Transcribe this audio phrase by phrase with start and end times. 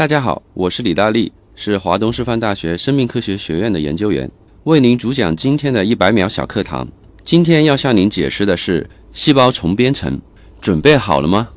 [0.00, 4.30] 大家好，我是李大力，是华东师范大学生命科学学院的研究员，
[4.64, 6.88] 为您主讲今天的一百秒小课堂。
[7.22, 10.18] 今天要向您解释的是细胞重编程，
[10.58, 11.50] 准备好了吗？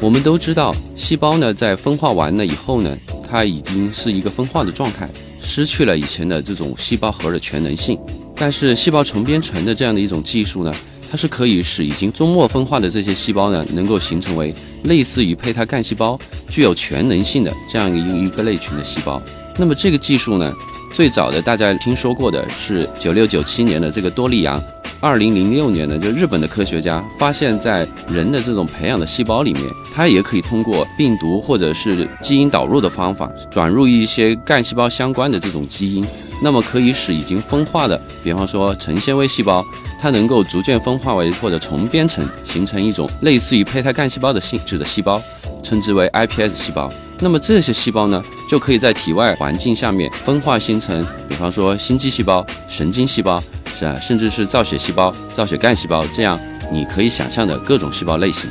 [0.00, 2.98] 我们都知道，细胞呢在分化完了以后呢，
[3.30, 5.08] 它已经是一个分化的状态，
[5.40, 7.96] 失去了以前的这种细胞核的全能性。
[8.34, 10.74] 但是细胞重编程的这样的一种技术呢，
[11.12, 14.50] 它是可以使已经终末分化的这些细胞呢，能够形成为
[14.84, 19.20] 类似于胚胎干细胞、具有全能性的这样一个一个类群的细胞。
[19.58, 20.50] 那么这个技术呢，
[20.90, 24.58] 最早的大家听说过的是九六九七年的这个多利羊。
[25.02, 36.06] 二零零六年呢，就日本的科学家发现，在人的这种培养的细胞里面，它也可以通过病毒或者是基因导入的方法，转入一些干细胞相关的这种基因，
[36.40, 39.64] 那么可以使已经分化的，比方说成纤维细胞，
[40.00, 45.20] 它能够逐渐分化为或者重编程，形成一种类似于胚胎干细胞的性质的细胞，
[45.64, 46.88] 称之为 iPS 细胞。
[47.18, 53.42] 那么这些细胞呢，就可以在体外环境下面分化形成，比方说心肌细胞、神经细胞。
[53.78, 56.38] 是啊，甚至是造血细胞、造血干细胞这样
[56.70, 58.50] 你可以想象的各种细胞类型。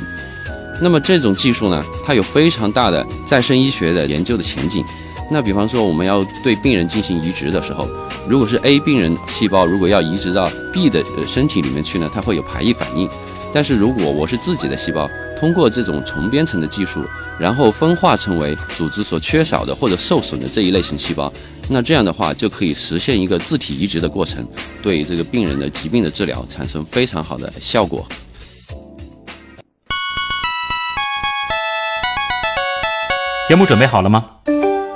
[0.80, 4.84] 那么这种技术呢，它有非常大的再生医学的研究的前景。
[5.30, 7.88] 那比方说，我们要对病人进行移植的时候，
[8.28, 13.08] 如果是 A 病人细胞，如果要移植到 B 的身体里面去呢，它会有排异反应。
[13.52, 15.08] 但是如果我是自己的细胞，
[15.38, 17.04] 通过这种重编程的技术，
[17.38, 21.32] 然后分化成为组织所缺少的或者受损的这一类型细胞，
[21.68, 24.46] 那这样的话就可以实现一个自体移植的过程，
[24.80, 28.06] 对这个病人的疾病的治疗产生非常好的效果。
[33.48, 34.24] 节目准备好了吗？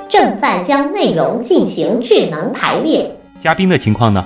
[0.09, 3.11] 正在将内容进行智能排列。
[3.39, 4.25] 嘉宾的情况呢？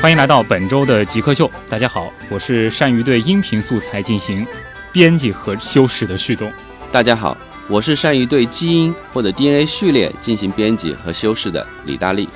[0.00, 4.46] 欢迎来到本周的极客秀，大家好，我是善于对音频素材进行
[4.90, 6.50] 编辑和修饰的旭东。
[6.90, 7.36] 大家好，
[7.68, 12.26] 我是善于对基因或者 DNA 序列进行编辑和修饰的李大力。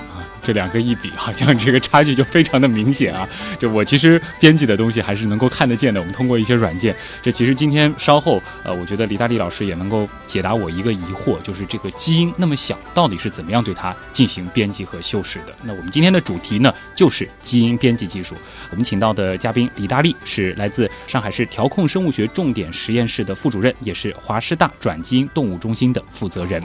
[0.45, 3.27] 这两个一比，好像这个差距就非常的明显啊！
[3.59, 5.99] 就我其实编辑的东西还是能够看得见的。
[5.99, 15.55] 我们通过一些软件，这其实今天稍后，呃，我觉得李大力老师也能够解答我一个疑惑，就是这个基因那么小，到底是怎么样对它进行编辑和修饰的？
[15.63, 18.37] 那我们今天的主题呢，就是基因编辑技术。
[18.71, 26.63] 我们请到的嘉宾李大力是来自上海市调控生物学重点实验室的副主任，也是华师大转基因动物中心的负责人。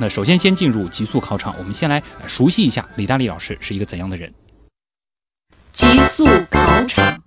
[0.00, 4.32] 那首先先进入极速考场，我们先来熟悉一下李大力老师是一个怎样的人。
[5.72, 7.20] 极速考场，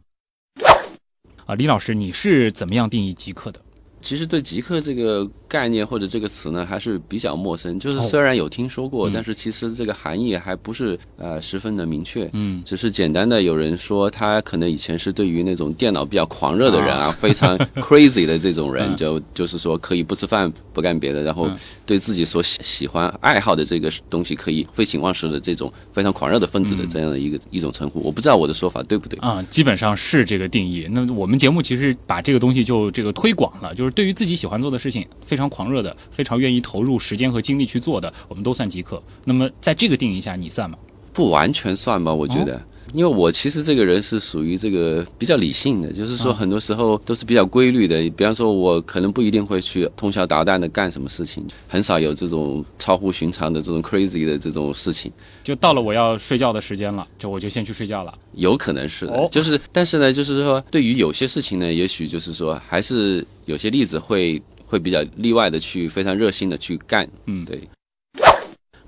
[1.45, 3.59] 啊，李老师，你是怎么样定义极客的？
[4.01, 7.77] 其实对极客这个概念或者这个词呢，还是比较陌生。
[7.77, 12.29] 就是虽然有听说过，但是其实这个含义还不是呃十分的明确。
[12.31, 21.49] 嗯，只是简单的有人说他可能以前是对于那种电脑比较狂热的人啊，非常 crazy 的这种人，就就是说可以不吃饭不干别的，然后
[21.85, 27.99] 对自己所喜喜欢爱好的这个东西可以废寝忘食的这种非常狂热的分子的这样的一个一种称呼。
[27.99, 29.45] 我不知道我的说法对不对啊？
[29.49, 30.87] 基本上是这个定义。
[30.91, 33.91] 那我们节目其实把这个东西就这个推广了，就是。
[33.91, 39.01] 对于自己喜欢做的事情非常狂热的，非常愿意投入时间和精力去做的，我们都算极客。
[39.25, 40.77] 那么在这个定义下，你算吗？
[41.13, 42.61] 不完全算吧，我觉得。
[42.93, 48.01] 因为我其实这个人是属于这个比较理性的，就是说很多时候都是比较规律的。
[48.17, 55.09] 比方说，我可能不一定会去通宵达旦的干什么事情，很少有这种超乎寻常的这种 crazy 的这种事情。
[55.41, 58.13] 就到了我要睡觉的时间了，就我就先去睡觉了。
[58.33, 64.41] 有可能是的， 就是但是呢，就是说对于有些事情呢，也许就是说还是有些例子会
[64.71, 67.05] 会比较例外的去非常热心的去干。
[67.25, 67.61] 嗯，对。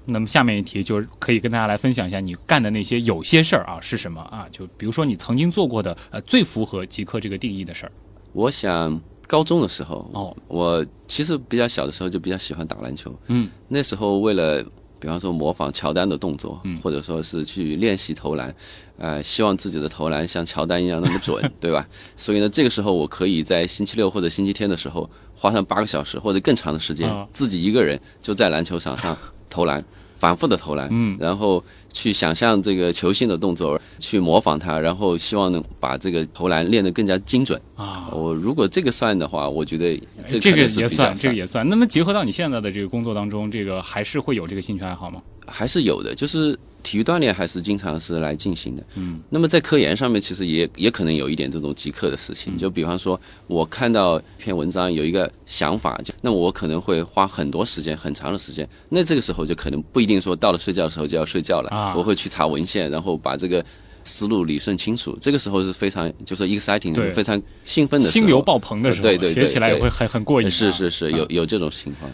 [0.06, 4.47] 那么下面一题就是可以跟大家来分享一下你干的那些有些事儿啊是什么啊？
[4.50, 7.91] 就比如说你曾经做过的呃最符合极客这个定义的事儿。
[8.31, 13.13] 我想高中的时候哦，我其实比较小的时候就比较喜欢打篮球。
[13.27, 14.63] 嗯，那时候为了
[15.00, 18.53] 比方说模仿乔丹的动作，嗯或者说是去练习投篮，
[18.97, 21.87] 呃，希望自己的投篮像乔丹一样那么准， 对吧？
[22.15, 29.17] 所以呢，这个时候我可以在星期六或者星期天的时候花上八个小时或者更长的时间，自己一个人就在篮球场上。
[29.49, 29.85] 投篮，
[30.17, 37.61] 反复的投篮，嗯，然后去想象这个球星的动作，去模仿他，然后希望能把这个投篮练得更加精准。
[37.75, 41.67] 啊，我如果这个算的话，我觉得这这个也算，这个也算。
[41.69, 45.21] 那么结合到你现在的这个工作当中，这个还是会有这个兴趣爱好吗？
[45.45, 48.83] 还是有的，就是体育锻炼还是经常是来进行的。
[48.95, 52.57] 嗯，那么在科研上面，其实也也可能有一点这种即刻的事情。
[52.57, 58.68] 就比方说，我看到一篇文章有一个想法，就那么我可能会花很多时间、很长的时间。
[58.89, 63.65] 那这个时候就可能不一定说到了睡觉的时候就要睡觉了，啊我会去查文献，然后把这个。
[64.06, 70.50] 思路理顺清楚，这个时候是非常就是 exciting，对非常兴奋的心流爆棚的时候，对对写起来也会很很过瘾啊。
[70.50, 72.12] 是是是，有啊有这种情况。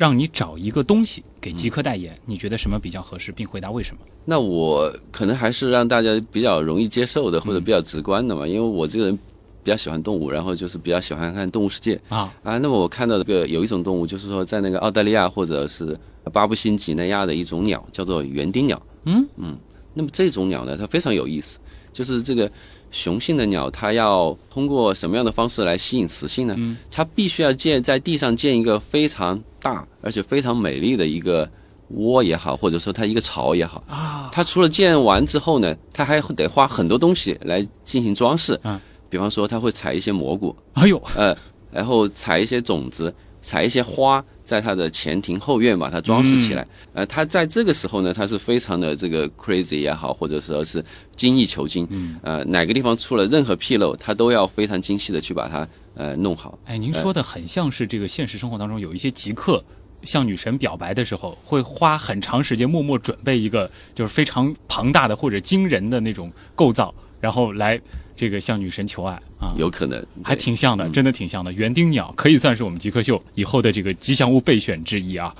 [0.00, 4.00] 让你找一个东西给极客代言，你觉得什么比较合适，并回答为什么？
[4.24, 9.16] 那我可能还是让大家比较容易接受的，或者比较直观的嘛，因为我这个人
[9.62, 12.56] 比较喜欢动物，然后就是比较喜欢看《动物世界》啊啊。
[12.56, 15.94] 那么我看到这个有一种动物，就是说在那个澳大利亚或者是
[16.32, 18.80] 巴布新几内亚的一种鸟，叫做园丁鸟。
[19.04, 19.54] 嗯嗯，
[19.92, 21.58] 那么这种鸟呢，它非常有意思，
[21.92, 22.50] 就是这个
[22.90, 26.54] 雄性的鸟，它要通过什么样的方式来吸引雌性呢？
[26.58, 31.48] 嗯它必须要建在地上建一个非常大而且非常美丽的一个
[31.88, 33.82] 窝也好，或者说它一个巢也好。
[33.88, 38.58] 啊，它除了建完之后呢，它还得花很多东西来进行装饰。
[38.64, 41.36] 嗯，比方说它会采一些蘑菇，哎呦，呃，
[41.70, 46.66] 然后采一些种子，采一些花，在他的前庭后院把它装饰起来。
[46.92, 51.86] 呃，他在这个时候呢，他是非常的这个 crazy 也好，或者说是精益求精。
[51.90, 56.58] 嗯，呃，哪个地方出了任何纰漏，他都要非常精细的去把它呃弄好。
[56.64, 59.62] 哎，您说的很像是这个现实生活当中有一些极客。
[60.02, 67.78] 向女神表白的时候，会花很长时间默默准备一个就是非常庞大的或者惊人的那种构造，然后来
[68.20, 69.50] 这个向女神求爱啊。
[69.56, 71.50] 有可能还挺像的，真的挺像的。
[71.50, 75.34] 园丁鸟可以算是我们极客秀以后的这个吉祥物备选之一啊。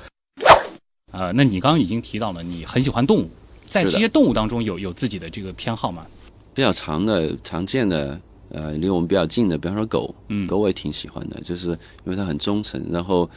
[1.13, 3.31] 呃，那你刚刚已经提到了，你很喜欢动物，
[3.67, 6.07] 在这些动物当中有有自己的这个偏好吗？
[6.55, 8.19] 比较长的、常见的，
[8.49, 13.29] 呃，离我们比较近的，比方说狗，嗯狗我也挺喜欢的，就是因为它很忠诚，然后，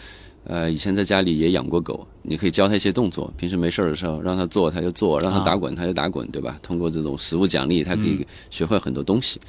[0.46, 6.60] 呃，以前在家里也养过狗，你可以教它一些动作，平时没事儿的时候让它做它就做，让它啊打滚它就打滚，对吧？
[6.62, 9.40] 通过这种食物奖励，它可以学会很多东西。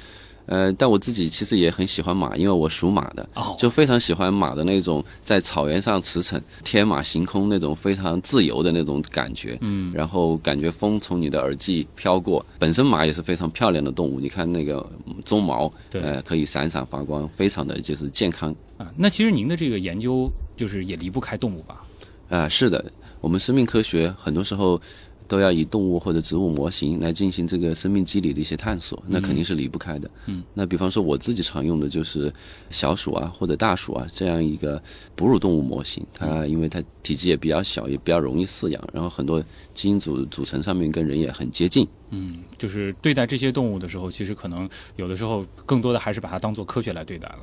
[0.47, 9.57] 呃，但我自己其实也很喜欢马，因为我属马的，哦就非常喜欢马的那种在草原上驰骋、天马行空那种非常自由的那种感觉。
[9.61, 18.55] 嗯，然后感觉风从你的耳际飘过，本身马也是非常漂亮的动物，你看那个嗯鬃毛，对呃，可以闪闪发光，非常的就是健康。
[18.77, 21.85] 啊，那其实您的这个研究就是也离不开动物吧？
[22.29, 22.91] 啊、是的，
[23.21, 24.81] 我们生命科学很多时候
[25.27, 30.09] 都要以动物或者植物模型来进行这个生命机理的一些探索，那肯定是离不开的。
[30.25, 32.33] 嗯，那比方说我自己常用的就是
[32.69, 34.81] 小鼠啊或者大鼠啊这样一个
[35.15, 39.43] 哺乳动物模型，它因为它体积也比较小，也比较容易饲养，然后很多
[39.73, 41.87] 基因组组成上面跟人也很接近。
[42.09, 47.39] 嗯，就是对待这些动物的时候，其实可能有的时候更多的还是把它当做科学来对待了。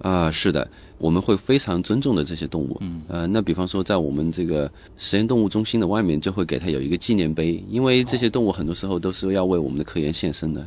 [0.00, 0.68] 啊、是的，
[0.98, 2.76] 我们会非常尊重的这些动物。
[2.80, 10.66] 嗯，呃，那比方说，在我们这个实验动物中心的外面，就会给它有一个纪念碑，因为这些动物很多时候都是要为我们的科研献身的。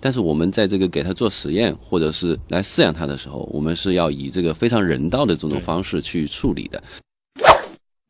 [0.00, 6.82] 但是我们在这个给它做实验，或者是来饲养它的时候，我们是要以这个非常人道的这种方式去处理的。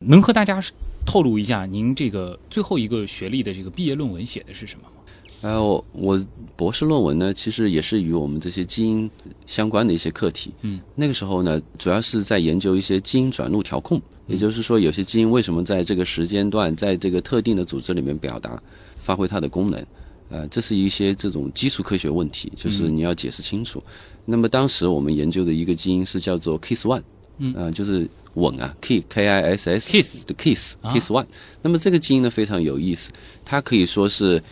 [0.06, 0.60] 能和大家
[1.06, 4.94] 透露一下您这个最后一个学历的这个毕业论文写的是什么吗？
[5.44, 6.26] 呃，我我
[6.56, 9.10] 博士论文呢，其实也是与我们这些基因
[9.44, 10.55] 相关的一些课题。
[10.63, 18.58] 嗯，那个时候呢，主要是在研究一些基因转录调控，也就是说，有些基因为什么在这个时间段，在这个特定的组织里面表达，
[18.96, 19.86] 发挥它的功能。
[20.31, 23.82] 呃，这是一些这种基础科学问题，就是你要解释清楚。
[24.24, 27.03] 那么当时我们研究的一个基因是叫做 KISS one，
[27.36, 31.27] 嗯呃，就是吻啊，K K I S S Kiss 的 Kiss 啊 Kiss one。
[31.60, 33.13] 那么这个基因呢非常有意思，
[33.44, 34.43] 它可以说是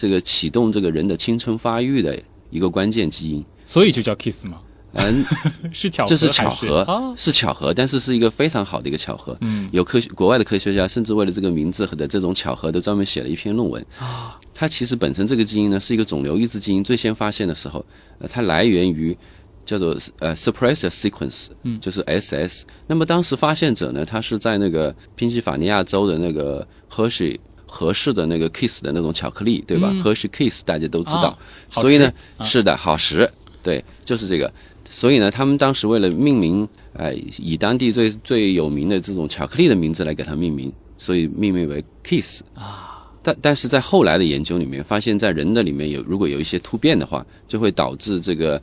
[0.00, 3.44] 这个启动这个人的青春发育的一个关键基因。
[3.66, 4.62] 所以就叫 kiss 吗？
[4.94, 5.24] 嗯，
[5.72, 9.36] 是巧合这是巧合啊，是巧合，但是是一个非常好的一个巧合。
[9.42, 13.84] 嗯，有科学国外的科学家甚至为了这个名字和的这种巧合，都专门写了一篇论文。
[13.98, 17.84] 啊，它其实本身这个基因呢是一个肿瘤抑制基因，最先发现的时候，
[18.18, 19.16] 呃，它来源于
[19.64, 22.64] 叫做呃 suppressor sequence，嗯就是 SS。
[22.88, 27.38] 那么当时发现者呢，他是在那个宾夕法尼亚州的那个 Hershey
[27.70, 30.02] 合适的那个 Kiss 的那种巧克力，对吧、嗯。
[30.02, 31.38] h e r s h e y Kiss 大家都知道，啊
[31.70, 32.12] 所以呢，
[32.42, 33.30] 是的，好食，
[33.62, 34.52] 对，就是这个。
[34.84, 42.88] 所以呢，他们当时为了命名，呃，以当地最最有名的这种巧克力的名字来给它命名，所以命名为 Kiss 啊。
[43.22, 48.60] 但但是在后来的研究里面，发现在人的里面有如果有一些突变的话，就会导致这个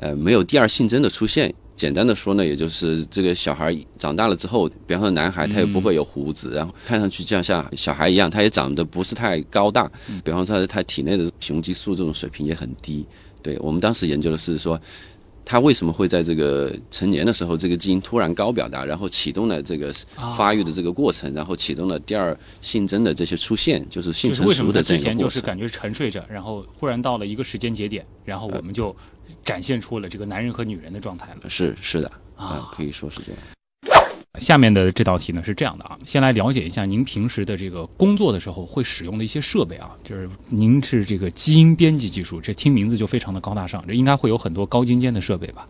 [0.00, 9.90] 呃没有第二性征的出现，简单的说呢，也就是这个小孩长大了之后，比方说男孩他也不会有胡子，然后看上去就像像小孩一样，他也长得不是太高大，
[10.24, 13.06] 比方说他他体内的雄激素这种水平也很低。
[13.40, 14.78] 对我们当时研究的是说。
[15.50, 19.90] 他为什么会在这个成年的时候，这个基因突然高表达，然后启动了这个
[20.36, 25.30] 发育的这个过程，然后启动了第二性征的这些出现，就是性成熟的这之前个过程。
[25.30, 28.94] 就是感觉沉睡着，然后忽然到了一个时间节点，然后我们就
[29.42, 31.48] 展现出了这个男人和女人的状态了。
[31.48, 33.40] 是是的啊啊，可以说是这样。
[34.38, 45.66] 下面的这道题呢是这样的啊，先来了解一下您平时的这个工作的时候会使用的一些设备啊，就是您是这个基因编辑技术，这听名字就非常的高大上，这应该会有很多高精尖的设备吧？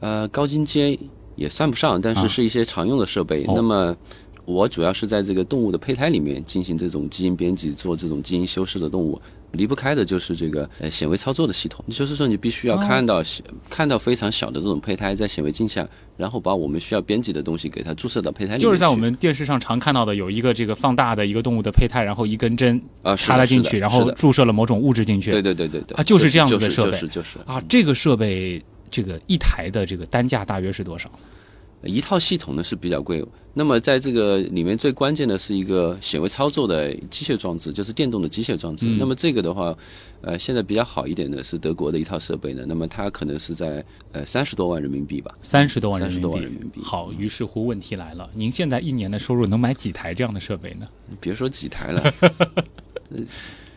[0.00, 0.98] 呃，高精尖
[1.36, 3.44] 也算不上，但啊是是一些常用的设备。
[3.44, 3.96] 哦那么
[4.44, 9.20] 我主要是在这个动物的胚胎里面进行这种基因编辑，做这种基因修饰的动物。
[9.52, 13.22] 离不开的就是这个呃显微操作的系统，就是说你必须要看到、
[13.70, 15.86] 看到非常小的这种胚胎在显微镜下，
[16.16, 18.60] 然后把我们需要编辑的东西给它注射到胚胎里面。
[18.60, 25.30] 就是在我们电视上常看到的，有一个这个放大的一个动物的胚胎，然后一根针啊插了进去，然后注射了某种物质进去。
[25.30, 31.10] 对对对对对啊就是这样子就是的设备就是就是啊，这个设备这个一台的这个单价大约是多少？
[31.82, 38.86] 一套系统呢是比较贵，那么在这个里面最关键的是一个显微操作的机械装置，就是电动的机械装置。
[38.88, 39.76] 嗯那么这个的话，
[40.20, 45.32] 呃，现在比较好一点的是德国的一套设备呢，那么它可能是在呃三十多万人民币吧。
[45.42, 46.44] 三十多万人30民多万币。
[46.44, 50.88] 人民币好，于是乎问题来了，您现在一年的收入能买几台这样的设备呢？
[51.20, 52.02] 别说几台了，
[53.10, 53.18] 呃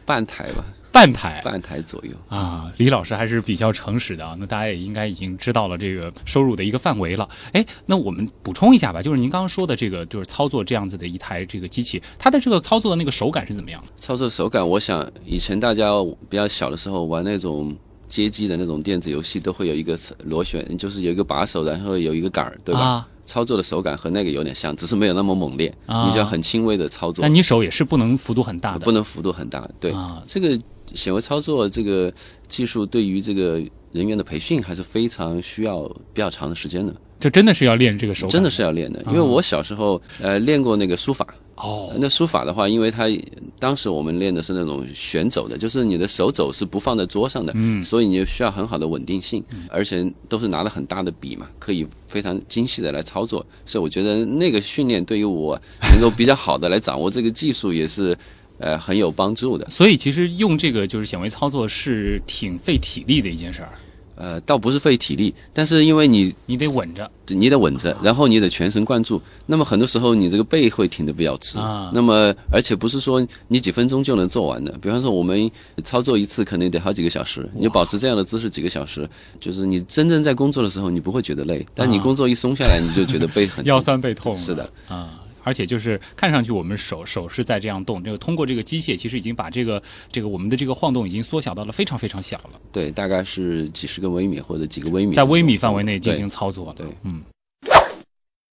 [0.06, 2.12] 半台吧，半台半台左右。
[2.28, 4.36] 啊，李老师还是比较诚实的啊。
[4.40, 7.28] 那大家也应该已经知道了这个收入的一个范围了。
[7.54, 13.88] 哎，那我们补充一下吧，就是您刚刚说的这个，就是操作这样子的一台这个机器，它的这个操作的那个手感是怎么样的？
[13.98, 15.92] 操作手感，我想以前大家
[16.30, 17.76] 比较小的时候玩那种
[18.08, 22.82] 街机的那种电子游戏，都会有一个螺旋，就是有一个把手，然后有一个杆儿，对吧？
[22.82, 29.70] 啊操作的手感和那个有点像，只是没有那么猛烈，啊你就要很轻微的操作那，你手也是不能幅度很大的，不能幅度很大。
[29.80, 30.60] 对，啊这个
[30.94, 32.12] 显微操作这个
[32.48, 39.04] 技术对于这个人员的培训还是非常需要比较长的时间的，这真的是要练这个手感，真的是要练的。
[39.08, 43.06] 因为我小时候呃练过那个书法，哦，那书法的话，因为它
[43.58, 47.82] 当时我们练的是那种旋走的，就是你的手肘是不放在桌上的，嗯。
[47.82, 53.46] 所以你就需要很好的稳定性，而且都是拿了很大的笔嘛，可以非常精细的来操作。
[53.66, 55.60] 所以我觉得那个训练对于我
[55.92, 58.16] 能够比较好的来掌握这个技术也是
[58.60, 59.68] 呃很有帮助的。
[59.70, 63.70] 所以其实用这个就是显微操作是挺费体力的一件事儿，
[64.16, 67.10] 呃，倒不是费体力，但是因为你你得稳着。
[67.32, 69.22] 你得稳着，然后你得全神贯注。
[69.46, 74.76] 那么很多时候你这个背会挺得比较直，啊那么而且不是说你几分钟就能做完的。
[74.82, 75.50] 比方说我们
[75.84, 79.08] 操作一次可能得好几个小时，你保持这样的姿势几个小时，
[79.40, 85.22] 就是你真正在工作的时候你不会觉得累，但你工作一松下来你就觉得背很 腰酸背痛是的，啊。
[85.44, 89.82] 而且就是看上去我们手手是在这样动，这个通过这个机械，其实已经把这个
[90.12, 96.74] 这个我们的这个晃动已经缩小到了非常非常小了，对，大概是几十个微米或者几个微米，在微米范围内进行操作了。
[96.78, 97.22] 对对嗯。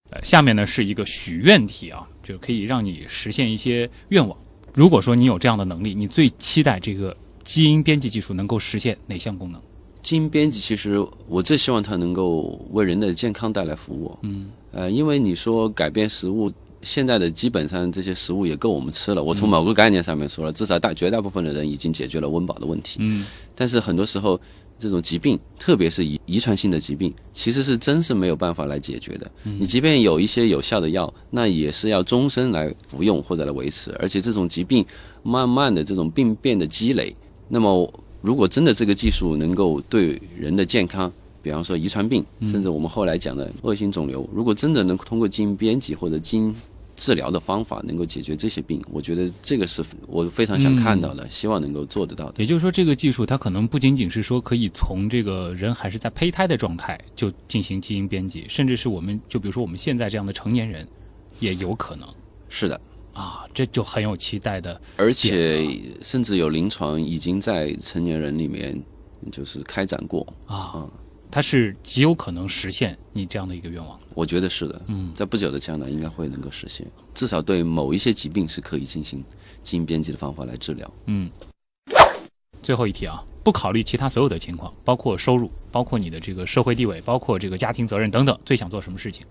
[0.09, 4.37] 呃，下面呢是一个许愿题啊，就可以让你实现一些愿望。
[4.73, 7.13] 如果说你有这样的能力，你最期待这个
[7.43, 9.61] 基因编辑技术能够实现哪项功能？
[10.01, 14.17] 基因编辑其实我最希望它能够为人的健康带来服务。
[14.21, 16.49] 嗯，呃，因为你说改变食物，
[16.87, 19.21] 现在的基本上这些食物也够我们吃了。
[19.21, 22.99] 我从某个概念上面说了，至少大绝大部分的人已经解决了温饱的问题。
[23.01, 24.39] 嗯，但是很多时候，
[24.79, 29.29] 这种疾病，特别是遗遗传性的疾病，其实是真是没有办法来解决的。
[29.43, 34.85] 你即便有一些有效的药，那也是要终身来服用或者来维持，而且这种疾病
[35.23, 37.13] 慢慢的这种病变的积累，
[37.49, 46.53] 那么如果真的这个技术能够对人的健康，比方说遗传病，甚至我们后来讲的恶性肿瘤，如果真的能通过基因编辑或者基因
[46.97, 52.33] 治疗的方法能够解决这些病，我觉得这个是我非常想看到的，希望能够做得到的。
[52.39, 60.87] 也就是说，这个技术它可能不仅仅是说可以从这个人还是在胚胎的状态就进行基因编辑，甚至是我们就比如说我们现在这样的成年人，
[61.39, 62.09] 也有可能
[62.49, 62.81] 是的，
[63.13, 64.81] 啊，这就很有期待的。
[64.97, 65.69] 而且
[66.01, 68.81] 甚至有临床已经在成年人里面
[69.31, 70.89] 就是开展过，啊，
[71.29, 74.06] 它是极有可能实现你这样的一个愿望的。
[74.17, 74.81] 我觉得是的。
[74.87, 76.83] 嗯，在不久的将来应该会能够实现，
[77.13, 79.23] 至少对某一些疾病是可以进行
[79.61, 80.91] 基因编辑的方法来治疗。
[81.05, 81.29] 嗯，
[82.63, 89.23] 最后一题啊，不考虑其他所有的情况，包括收入，包括你的这个社会地位，包括这个家庭责任等等，最想做什么事情？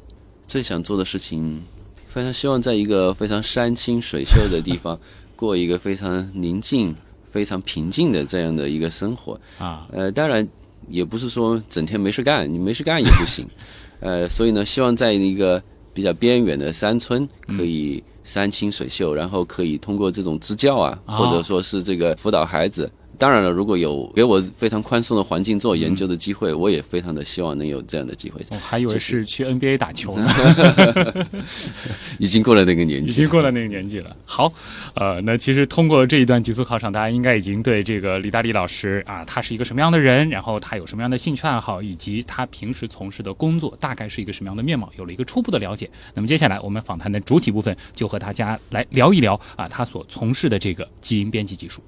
[0.46, 1.60] 最想做的事情，
[2.06, 4.96] 非常希望在一个非常山清水秀的地方，
[5.34, 9.40] 过一个非常宁静、非常平静的这样的一个生活。
[9.58, 10.48] 啊，呃，当然，
[10.88, 13.44] 也不是说整天没事干，你没事干也不行。
[14.00, 15.62] 呃，所以呢，希望在一个
[15.92, 22.90] 比较边远的山村，可以山清水秀，然后可以通过这种支教啊，啊或者说是这个辅导孩子。
[23.18, 28.40] 当然了，如果有给我非常宽松的环境做研究的机会，我也非常的希望能有这样的机会。
[28.50, 31.26] 我还以为是去 NBA 打球呢。
[32.18, 34.14] 已经过了那个年纪已，经过了那个年纪了。
[34.24, 34.52] 好，
[34.94, 45.90] 呃，那其实通过这一段极速考场，大家应该已经对这个李大力老师啊，他是一个什么样的人，然后他有什么样的兴趣爱好，以及他平时从事的工作大概是一个什么样的面貌，有了一个初步的了解。
[46.14, 51.80] 那么接下来我们访谈的主体部分就和大家来聊一聊啊，他所从事的这个基因编辑技术。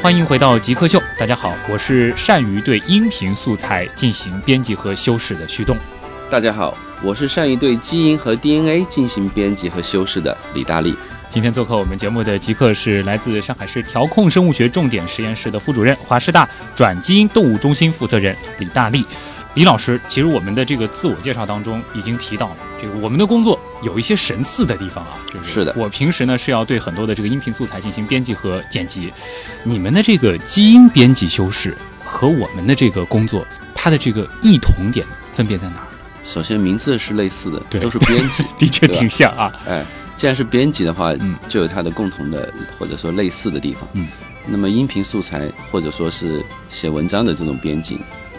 [0.00, 5.76] 欢迎回到极客秀，大家好，我是善于对音频素材进行编辑和修饰的驱动。
[6.30, 10.94] 大家好，我是善于对基因和 DNA 进行编辑和修饰的李大力。
[11.28, 19.04] 今天做客我们节目的极客是来自上海市调控生物学重点实验室的副主任、华师大转基因动物中心负责人李大力。
[19.58, 29.12] 李老师，其实我们的这个自我介绍当中已经提到了，这个我们的工作有一些神似的地方啊，就是是的我平时呢是要对很多的这个音频素材进行编辑和剪辑，
[29.64, 35.88] 你们的这个基因编辑修饰和我们的这个工作，它的这个异同点分别在哪儿？
[36.22, 39.84] 首先，名字是类似的，对都是编辑， 的确挺像啊，哎，
[40.14, 43.88] 既然是编辑的话，嗯就有它的共同的或者说类似的地方。
[43.94, 44.06] 嗯，
[44.46, 47.98] 那么音频素材或者说是写文章的这种编辑，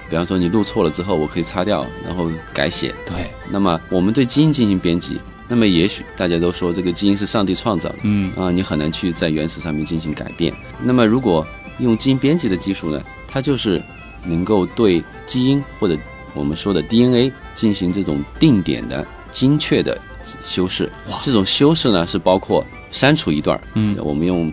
[0.09, 2.93] 比方说你录错了之后，我可以擦掉，然后改写。
[3.05, 10.53] 对，那么我们对基因进行编辑，那么也许大家都说这个基因是上帝创造的嗯啊，你很难去在原始上面进行改变。
[10.81, 11.45] 那么如果
[11.77, 13.81] 用基因编辑的技术呢，它就是
[14.23, 15.95] 能够对基因或者
[16.33, 19.99] 我们说的 DNA 进行这种定点的精确的
[20.43, 20.91] 修饰。
[21.09, 24.51] 哇这种修饰呢是包括删除一段儿，嗯，我们用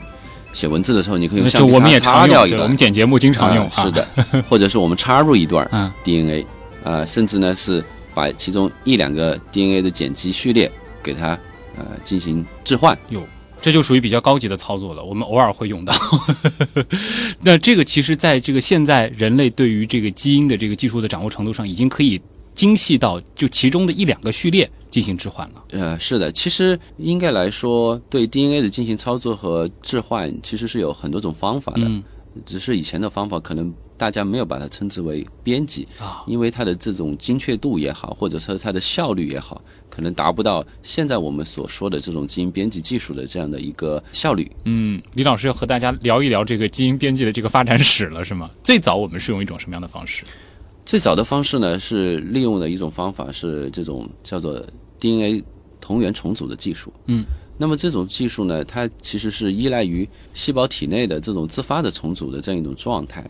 [0.56, 4.08] 写文字的时候，你可以用就橡皮我们也常用，擦擦掉一段，我们剪节目经常用是的，
[4.48, 6.46] 或者是我们插入一段嗯 DNA，
[6.82, 7.84] 啊、甚至呢是
[8.14, 10.72] 把其中一两个 DNA 的碱基序列
[11.02, 11.38] 给它
[11.76, 12.98] 呃进行置换。
[13.10, 13.22] 有，
[13.60, 15.92] 这就属于比较高级的操作了，我们偶尔会用到。
[17.42, 22.18] 那这个其实在这个现在人类对于这个基因的这个技术的掌握程度上，已经可以
[22.56, 25.62] 精细到就其中的一两个序列进行置换了。
[25.70, 31.82] 呃，是的，其实应该来说，对 DNA 的进行操作和置换，其实是有很多种方法的。
[31.82, 32.02] 嗯
[32.44, 44.52] 只是以前的方法可能大家没有把它称之为编辑啊，因为它的这种精确度也好，或者说它的效率也好，可能达不到现在我们所说的这种基因编辑技术的这样的一个效率。
[44.64, 48.50] 嗯，李老师要和大家聊一聊这个基因编辑的这个发展史了，是吗？
[48.62, 50.22] 最早我们是用一种什么样的方式？
[50.86, 54.64] 最早的方式呢，是利用的一种方法是这种叫做
[55.00, 55.42] DNA
[55.80, 56.92] 同源重组的技术。
[57.06, 57.24] 嗯，
[57.58, 63.28] 那么这种技术呢，它其实是依赖于细胞体内的这种自发的重组的这样一种状态。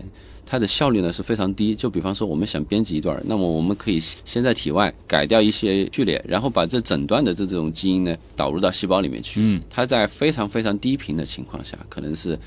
[0.48, 9.40] 它的效率呢是非常低，就比方说我们想编辑一段儿，那么我们可以先在体外改掉一些序列，然后把这整段的这种基因呢导入到细胞里面去。
[9.42, 12.38] 嗯，它在非常非常低频的情况下，可能是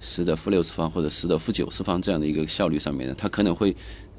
[0.00, 3.74] 十的负六次方或者十的负九次方这样的一个效率上面呢，它可能会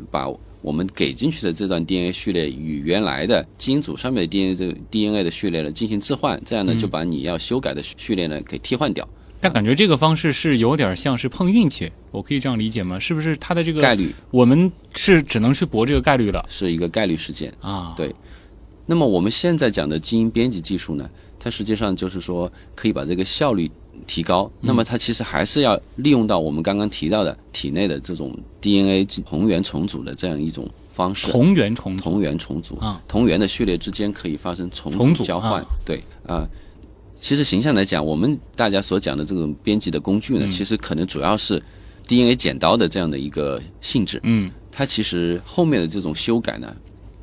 [0.09, 0.27] 把
[0.61, 9.07] 我们给进去的这段 DNA 序列与原来的基因组上面的 DNA 这个 DNA 的序列呢进行置换，这样呢嗯就把你要修改的序列呢给替换掉，
[9.39, 12.99] 但感觉这个方式是有点像是碰运气，我可以这样理解吗？
[12.99, 17.53] 是不是它的这个概率我们是只能去搏这个概率了是一个概率事件。
[17.61, 17.93] 啊？
[17.95, 18.13] 对
[18.85, 23.69] 那么我们现在讲的基因编辑技术呢，它实际上就是说可以把这个效率
[24.05, 24.51] 提高。
[24.61, 31.31] 那么它其实还是要利用到我们刚刚提到的体内的这种 DNA 同源重组的这样一种方式。
[31.31, 35.67] 同源重组同源重组啊，同源的序列之间可以发生重重组交换啊。
[35.85, 36.47] 对啊、
[37.19, 41.61] 其实形象来讲，我们大家所讲的这种编辑的工具呢，嗯其实可能主要是
[42.07, 44.19] DNA 剪刀的这样的一个性质。
[44.23, 46.75] 嗯它其实后面的这种修改呢，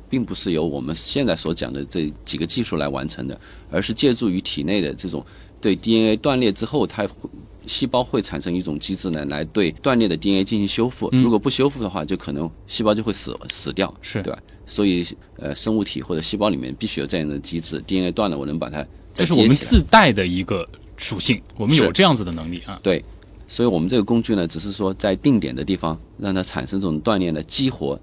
[0.09, 3.39] 并不是由我们现在所讲的这几个技术来完成的，
[3.71, 5.25] 而是借助于体内的这种
[5.65, 7.27] 对 DNA 断裂之后，它会
[7.65, 11.09] 细胞会产生一种机制呢，来对断裂的 DNA 进行修复。
[11.11, 14.37] 嗯如果不修复的话，就可能细胞就会死死掉，是对吧？
[14.67, 15.03] 所以
[15.37, 22.79] 呃，生物体或者细胞里面必须有这样的机制，DNA 断了，我能把它这是我们自带的一个属性，我们有这样子的能力啊。
[22.83, 23.03] 对，
[23.47, 27.99] 所以我们这个工具呢，只是说在定点的地方让它产生这种断裂的激活。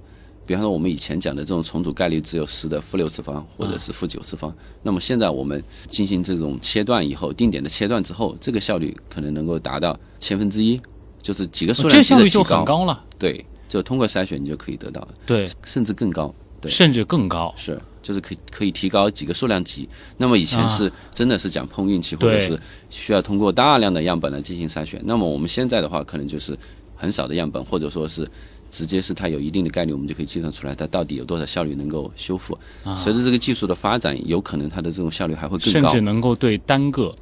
[0.46, 10.80] 比方说，我们以前讲的这种重组概率只有十的负六次方或者是负九次方，那么现在我们进行这种切断以后，定点的切断之后，这个效率可能能够达到千分之一，
[11.22, 16.34] 就是几个数量级的提效率就很高了，对，就通过筛选你就可以得到，对，甚至更高。
[16.60, 17.52] 对甚至更高。
[17.56, 19.88] 是，就是可以可以提高几个数量级。
[20.18, 22.56] 那么以前是真的是讲碰运气，或者是
[22.88, 25.02] 需要通过大量的样本来进行筛选。
[25.04, 26.56] 那么我们现在的话，可能就是
[26.94, 28.30] 很少的样本，或者说是
[28.72, 32.58] 直接是它有一定的概率，我们就可以计算出来它到底有多少效率能够修复。
[32.96, 36.00] 随着这个技术的发展，有可能它的这种效率还会更高甚至。
[36.00, 37.14] 能够对单个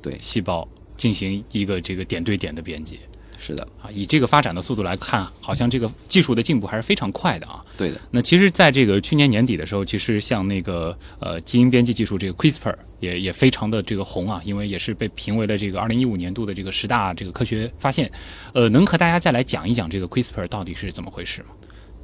[0.00, 3.00] 对细胞进行一个这个点对点的编辑
[3.44, 3.90] 是的，啊。
[3.92, 7.60] 以这个发展的速度来看，好像这个技术的进步还是非常快的啊。
[7.76, 8.00] 对的。
[8.12, 18.08] 那其实，在这个去年年底的时候，其实像那个呃基因编辑技术这个 CRISPR 也也非常的这个红啊，因为也是被评为了这个二零一五年度的这个十大这个科学发现。
[18.54, 21.48] 呃，能和大家再来讲一讲这个 CRISPR 到底是怎么回事吗？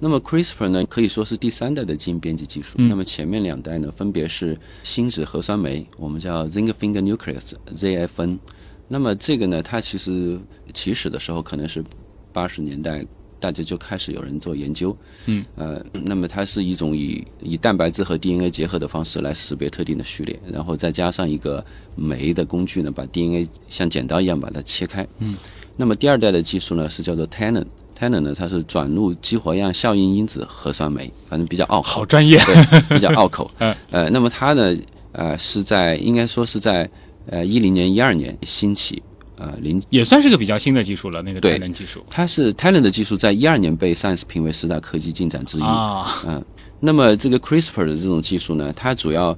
[0.01, 2.75] 那么 CRISPR 呢，可以说是第三代的基因编辑技术。
[2.79, 8.39] 嗯那么前面两代呢，分别是新质核酸酶，我们叫 zinc finger nucleus ZFN。
[8.89, 10.41] 那么这个呢，它其实
[10.73, 11.85] 起始的时候可能是
[12.33, 13.05] 八十年代，
[13.39, 14.97] 大家就开始有人做研究。
[15.27, 15.45] 嗯。
[15.57, 25.07] 呃，那么它是一种以以蛋白质和 DNA 结合的方式来识别特定的序列，然后再加上一个酶的工具呢，把 DNA 像剪刀一样把它切开。
[25.19, 25.37] 嗯。
[25.77, 27.65] 那么第二代的技术呢，是叫做 Tanner。
[27.97, 32.39] Tanner 呢，它是转录激活样效应因子核酸酶，反正比较拗口好，专业。
[32.39, 33.51] 对，比较拗口。
[33.59, 34.77] 嗯呃，那么它呢，
[35.13, 36.89] 呃，是在应该说是在
[37.29, 39.03] 呃一零年、一二年兴起，
[39.37, 45.63] 呃零，也算是个比较新的技术了，那个对太能技术它是 Talent 的技术，在一二年被 Science 评为十大科技进展之一。
[45.63, 46.07] 啊，
[46.81, 49.37] 那么这个 CRISPR 的这种技术呢，它主要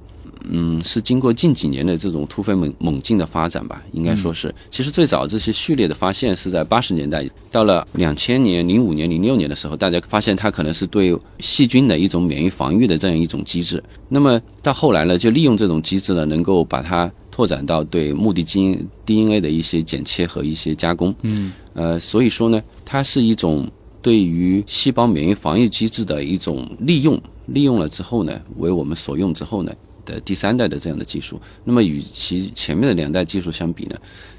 [0.49, 4.53] 嗯是经过近几年的这种突飞猛猛进的发展吧，应该说是。
[4.69, 13.83] 其实最早这些序列的发现是在八十年代，到了两千年、零五年、零六年的时候，大家发现它可能是对细菌的一种免疫防御的这样一种机制。
[14.09, 21.11] 那么到后来呢，就利用这种机制呢，能够把它拓展到对目的基因 DNA 的一些剪切和一些加工。
[21.23, 23.67] 嗯，呃，所以说呢，它是一种
[23.99, 29.73] 对于细胞免疫防御机制的一种利用，利用了之后呢，为我们所用之后呢
[30.05, 31.41] 的第三代的这样的技术。
[31.63, 33.95] 那么与其前面的两代技术相比呢，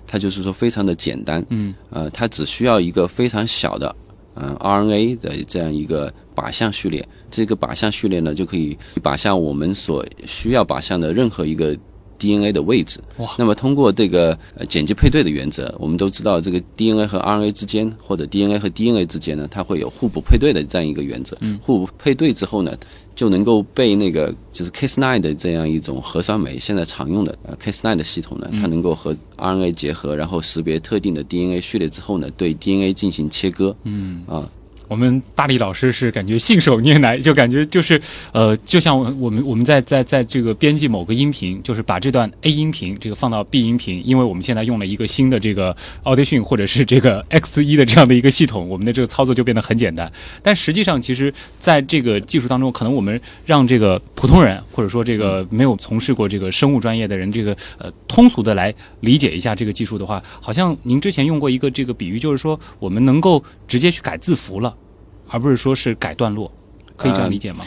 [0.07, 3.97] 它就是说非常的简单，嗯，呃，它只需要一个非常小的，
[4.37, 11.77] 嗯、RNA 的这样一个靶向序列，这个靶向序列呢就可以靶向我们所需要靶向的任何一个
[12.23, 13.01] DNA 的位置。
[13.19, 21.37] 哇那么通过这个呃碱基配对的原则，我们都知道这个 DNA 和 RNA 之间，或者 DNA 和 DNA 之间呢，它会有互补配对的这样一个原则。
[21.41, 22.73] 嗯互补配对之后呢，
[23.17, 33.75] 就能够被那个就是 Cas9 的这样一种核酸酶，现在常用的呃 Cas9 的系统呢，它能够和 RNA 结合，然后识别特定的 DNA 序列之后呢，对 DNA 进行切割。
[33.85, 34.49] 嗯啊，
[34.93, 37.99] 我们大力老师是感觉信手拈来，就感觉就是
[38.33, 45.75] 呃，就像我我们我们在在在这个编辑某个音频，就是把这段 A 音频这个放到 B 音频，因为我们现在用了一个新的这个
[46.05, 50.13] Audition 或者是这个 X 一的这样的一个系统，我们的这个操作就变得很简单。
[50.43, 64.77] 但实际上，其实在这个技术当中，可能我们让这个普通人或者说这个没有从事过这个生物专业的人，这个呃通俗的来理解一下这个技术的话，好像您之前用过一个这个比喻，就是说我们能够直接去改字符了。
[65.33, 66.53] 而不是说是改段落，
[66.95, 67.65] 可以这样理解吗？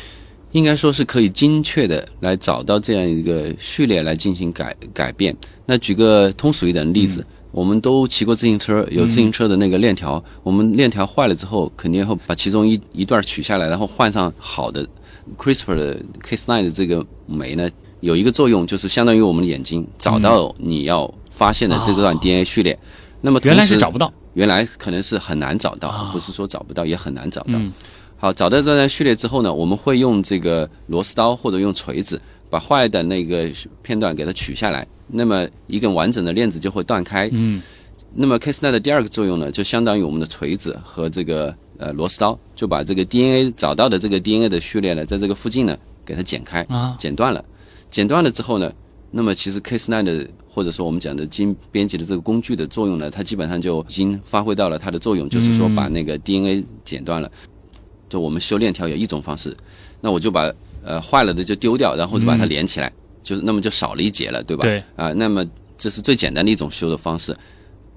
[0.52, 5.36] 应该说是可以精确的来找到这样一个序列来进行改改变。
[5.66, 14.88] 那举个通俗一点的例子，我们都骑过自行车，有自行车的那个链条，我们链条坏了之后，肯定会把其中一一段取下来，然后换上好的
[15.38, 17.68] CRISPR 的 Cas9 的这个酶呢，
[18.00, 22.78] 有一个作用就是相当于我们的眼睛找到你要发现的这段 DNA 序列。
[23.22, 27.54] 那么同原来是找不到，原来可能是很难找到，啊不是说找不到，也很难找到。
[27.56, 27.74] 嗯
[28.18, 32.20] 好，找到这段序列之后呢，我们会用这个螺丝刀或者用锤子
[32.50, 33.50] 把坏的那个
[33.82, 37.30] 片段给它取下来，那么一根完整的链子就会断开。
[37.34, 37.62] 嗯
[38.18, 47.44] 那么 Cas9 的第二个作用呢，就相当于我们的锤子和这个呃螺丝刀，就把这个 DNA 找到的这个 DNA 的序列呢，在这个附近呢给它剪开，啊剪断了。
[47.90, 48.72] 剪断了之后呢，
[49.12, 57.32] 那么其实 Cas9 的或者说我们讲的基因编辑的这个工具的作用呢，它基本上就已经发挥到了它的作用，就是说把那个 DNA 剪断了。
[58.08, 59.56] 就我们修链条有一种方式，
[60.02, 62.92] 那我就把呃坏了的就丢掉，然后就把它连起来，
[63.24, 64.62] 就是那么就少了一节了，对吧？
[64.64, 65.46] 对啊、那么
[65.78, 67.36] 这是最简单的一种修的方式。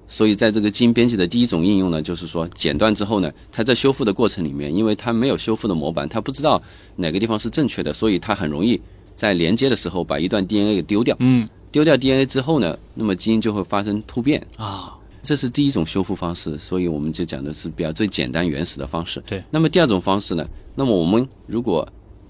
[0.07, 6.59] 所以在这个基因编辑的第一种应用呢，就是说剪断之后呢，它在修复的过程里面，因为它没有修复的模板，它不知道
[6.95, 8.81] 哪个地方是正确的，所以它很容易
[9.19, 11.13] 在连接的时候把一段 DNA 给丢掉。
[11.19, 19.21] 嗯丢掉 DNA 之后呢，那么基因就会发生突变，啊这是第一种修复方式，所以我们就讲的是比较最简单原始的方式。
[19.27, 19.43] 对。
[19.51, 20.47] 那么第二种方式呢？
[20.75, 21.85] 那么我们如果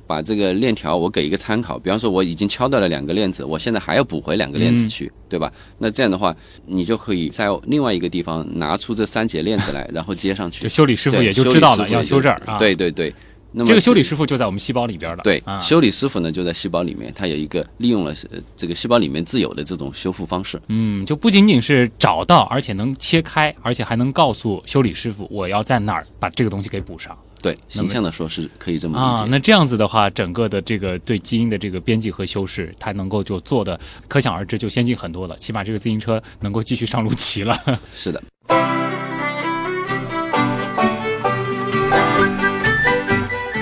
[0.07, 5.53] 把这个链条我给一个参考，比方说我已经敲掉了两个链子，我现在还要补回两个链子嗯去，对吧？
[5.77, 10.69] 那这样的话，你就可以在另外一个地方拿出这三节链子来，然后接上去就。
[10.69, 12.57] 修理师傅也就知道了要修这儿啊。
[12.57, 13.13] 对对对。
[13.51, 15.23] 那么这个修理师傅就在我们细胞里边了。
[15.23, 20.61] 对，啊，修理师傅呢就在细胞里面，他有一个利用了呃这个细胞里面自有的这种修复方式。
[20.67, 29.23] 嗯，就不仅仅是找到，而且能切开，而且还能告诉修理师傅我要在哪儿把这个东西给补上对，形象的说是可以这么理解。。
[29.23, 35.37] 啊那这样子的话，整个的这个对基因的这个编辑和修饰，它能够就做的可想而知，就先进很多了。
[35.37, 37.55] 起码这个自行车能够继续上路骑了。
[37.95, 38.21] 是的，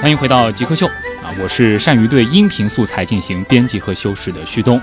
[0.07, 0.87] 欢迎回到极客秀
[1.21, 4.81] 啊，我是善于对音频素材进行编辑和修饰的旭东。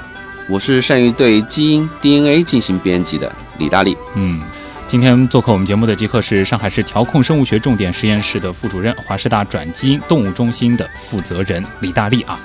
[0.51, 3.97] 我是善于对基因 DNA 进行编辑的李大力。
[4.17, 4.43] 嗯，
[4.87, 12.39] 今天做客我们节目的极客是上海市调控生物学重点实验室的副主任，华师大转基因动物中心的负责人李大力啊。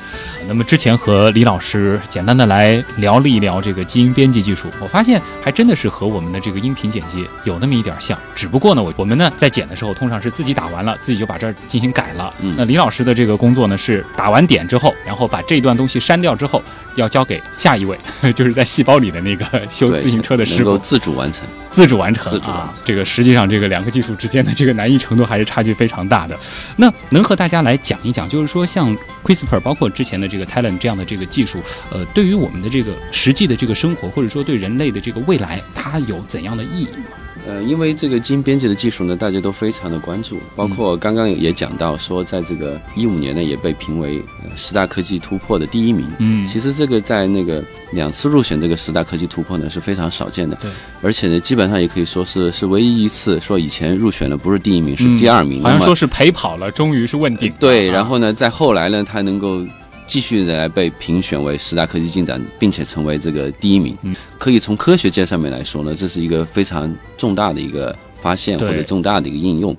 [0.47, 12.33] 那么之前和李老师简单的来聊了一聊这个基因编辑技术，我发现还真的是和我们的这个音频剪辑有那么一点像，只不过呢，我我们呢在剪的时候通常是自己打完了，自己就把这儿进行改了。
[12.39, 16.63] 嗯那李老师的这个工作呢是打完点之后，然后把这段东西删掉之后，
[16.95, 17.99] 要交给下一位，
[18.33, 20.77] 就是在细胞里的那个修，自行车的师傅。
[20.77, 21.45] 自主完成。
[21.69, 26.35] 自主完成自主完成，啊这个实际上这个两个技术之间的这个难易程度还是差距非常大的。
[26.77, 37.17] 那能和大家来讲一讲，就是说像 CRISPR，包括之前的这个 Talent 这样的这个技术，呃，对于我们的这个实际的这个生活，或者说对人类的这个未来，它有怎样的意义吗？
[37.49, 46.05] 呃，因为这个基因编辑的技术呢，大家都非常的关注，包括刚刚也讲到说，在这个一五年呢，也被评为呃十大科技突破的第一名。
[46.19, 50.55] 嗯其实这个在那个两次入选这个十大科技突破呢是非常少见的。
[50.57, 50.69] 对，
[51.01, 55.63] 而且呢，基本上也可以说是是唯一一次说以前入选的不是第一名，是嗯第二名。
[55.63, 57.51] 好像说是陪跑了，终于是问鼎。
[57.59, 59.65] 对，啊然后呢，在后来呢，他能够
[60.09, 63.95] 继续的来被评选为十大科技进展，并且成为这个第一名。
[64.01, 69.75] 嗯可以从科学界上面来说呢，这是一个非常重大的一个发现或者重大的一个应用。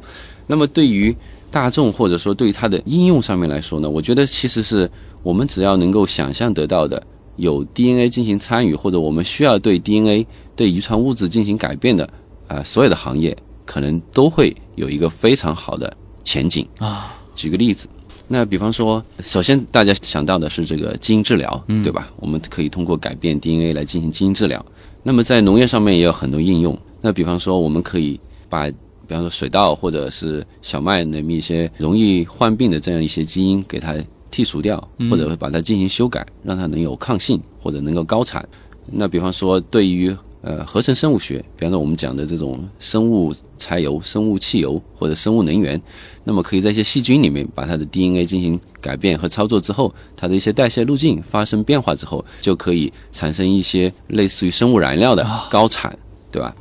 [0.47, 1.15] 那么对于
[1.51, 4.89] 大众或者说对于它的应用上面来说呢，我觉得其实是
[5.25, 7.03] 我们只要能够想象得到的，
[7.35, 12.05] 有 DNA 进行参与，或者我们需要对 DNA 对遗传物质进行改变的
[12.47, 16.69] 啊、呃所有的行业，可能都会有一个非常好的前景。
[16.79, 17.89] 啊，举个例子，
[18.33, 22.09] 那比方说，首先大家想到的是这个基因治疗，嗯对吧？
[22.17, 24.65] 我们可以通过改变 DNA 来进行基因治疗。
[25.03, 26.79] 那么在农业上面也有很多应用。
[27.01, 28.75] 那比方说，我们可以把，比
[29.09, 33.95] 方说水稻或者是小麦那么一些容易患病的这样一些基因给它
[34.31, 34.79] 剔除掉，
[35.11, 38.49] 或者把它进行修改，让它能有抗性或者能够高产。
[38.93, 45.81] 那比方说，对于呃合成生物学，比方说我们讲的这种生物柴油、生物汽油或者生物能源，
[46.25, 55.97] 那么可以在一些细菌里面把它的 DNA 进行改变和操作之后，它的一些代谢路径发生变化之后，就可以产生一些类似于生物燃料的高产，
[56.31, 56.57] 对吧？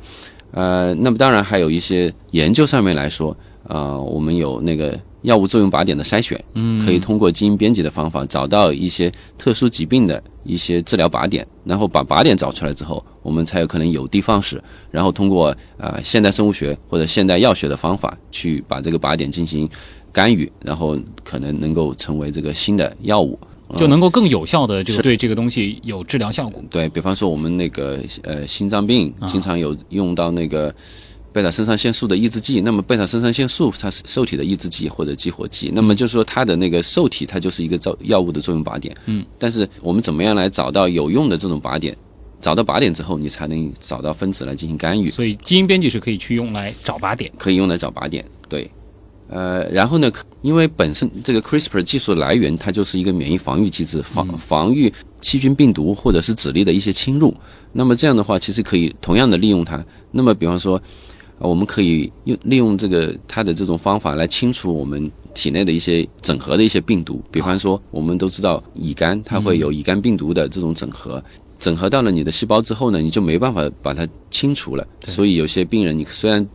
[0.52, 3.36] 呃，那么当然还有一些研究上面来说，
[3.68, 19.68] 呃，我们有那个药物作用靶点的筛选，嗯，可以通过基因编辑的方法找到一些特殊疾病的一些治疗靶点，然后把靶点找出来之后，我们才有可能有的放矢，然后通过呃现代生物学或者现代药学的方法去把这个靶点进行
[20.12, 23.38] 干预，然后可能能够成为这个新的药物。
[23.76, 26.60] 就能够更有效的这个对这个东西有治疗效果。
[26.68, 30.74] 对比方说，我们那个呃心脏病经常有用到那个
[31.32, 38.96] 贝塔肾上腺素的抑制剂，那么贝塔肾上腺素它是受体的抑制剂或者激活剂，那么就是说它的那个受体它就是一个造药物的作用靶点。
[39.06, 41.96] 嗯，但是我们怎么样来找到有用的这种靶点？
[42.40, 45.10] 找到靶点之后，你才能找到分子来进行干预。
[45.10, 47.30] 所以基因编辑是可以去用来找靶点。
[47.36, 48.24] 可以用来找靶点。
[48.48, 48.70] 对，
[49.28, 54.90] 呃，然后呢，因为本身这个 CRISPR 技术的来源，它就是一个免疫防御机制，防防御
[55.20, 57.34] 细菌、病毒或者是指粒的一些侵入。
[57.72, 59.84] 那么这样的话，其实可以同样的利用它。
[60.10, 60.82] 那么比方说，呃
[61.48, 67.22] 我们可以用利用这个它的这种方法来清除我们体内的一些整合的一些病毒。
[67.30, 71.22] 比方说，我们都知道乙肝，它会有乙肝病毒的这种整合。
[71.58, 74.86] 整合到了你的细胞之后呢，你就没办法把它清除了。
[75.04, 76.46] 所以有些病人，你虽然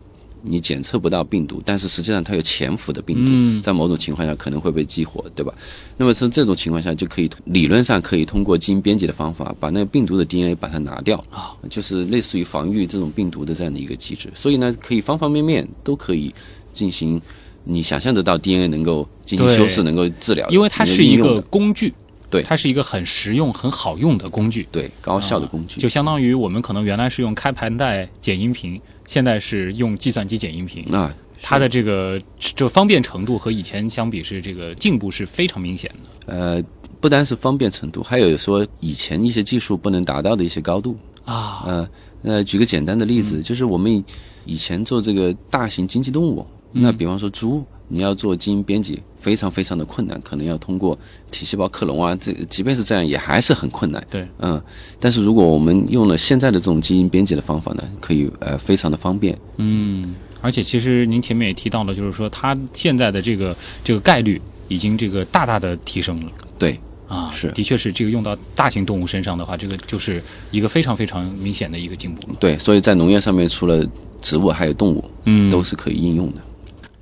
[0.46, 5.54] 你检测不到病毒，但是实际上它有潜伏的病毒，嗯在某种情况下可能会被激活，对吧？
[5.98, 14.30] 那么从这种情况下，就可以理论上可以通过基因编辑的方法，把那个病毒的 DNA 把它拿掉啊，就是类似于防御这种病毒的这样的一个机制。
[14.36, 16.34] 所以呢，可以方方面面都可以
[16.72, 17.22] 进行。
[17.68, 21.92] 你想象得到 DNA 能够进行修饰，能够治疗，因为它是一个工具，
[22.30, 24.68] 对它是一个很实用、很好用的工具。
[24.72, 36.64] 对高效的工具，就相当于我们可能原来是用开盘带剪音频，现在是用计算机剪音频，啊，它的这个就方便程度和以前相比是这个进步是非常明显的呃，
[37.00, 40.98] 不单是方便程度，还有说以前一些技术不能达到的一些高度。
[41.24, 41.64] 啊。
[41.66, 41.90] 呃
[42.24, 44.04] 呃，举个简单的例子，就是我们以
[44.46, 50.98] 以前做这个大型经济动物，那比方说猪，你要做基因编辑，非常非常的困难，可能要通过
[51.30, 54.04] 体细胞克隆啊，这即便是这样，也还是很困难。
[54.10, 54.62] 对，嗯，
[55.00, 59.38] 但是如果我们用了现在的这种基因编辑的方法呢，可以呃非常的方便。
[59.58, 66.32] 嗯，而且其实您前面也提到了，就是说它现在的这个这个概率已经这个大大的提升了。
[66.58, 72.38] 对，啊，是的确是这个用到大型动物身上的话，这个就是一个非常非常明显的一个进步了。
[72.40, 73.86] 对，所以在农业上面，除了
[74.22, 76.42] 植物还有动物，嗯都是可以应用的。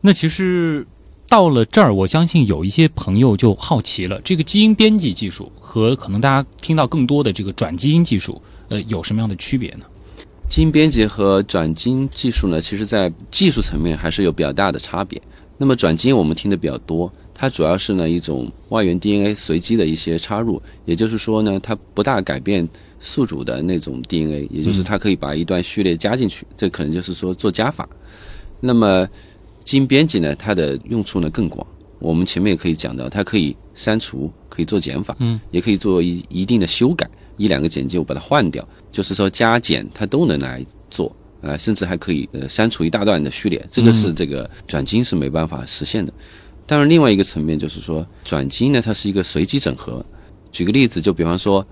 [0.05, 0.85] 那其实
[1.29, 9.85] 到了这儿，我相信有一些朋友就好奇了，这个基因编辑技术和可能大家听到更多的这个转基因技术，呃，有什么样的区别呢？
[10.49, 15.19] 基因编辑和转基因技术呢，其实在技术层面还是有比较大的差别。
[15.57, 22.67] 那么转基因我们听的比较多，它主要是呢一种外源 DNA 随机的一些插入，也就是说呢，它不大改变
[22.99, 27.87] 宿主的那种 DNA，也就是它可以把一段序列加进去，这可能就是说做加法。
[28.59, 29.07] 那么
[29.63, 31.65] 基因编辑呢，它的用处呢更广。
[31.99, 46.11] 我们前面也可以讲到，它可以删除，可以做减法，嗯，也可以做一一定的修改，一两个简介我把它换掉，就是说加减它都能来做，呃，甚至还可以呃删除一大段的序列，这个是这个转基因是没办法实现的。
[46.65, 50.05] 当然，另外一个层面就是说，转基因呢，它是一个随机整合。
[50.51, 51.65] 举个例子，就比方说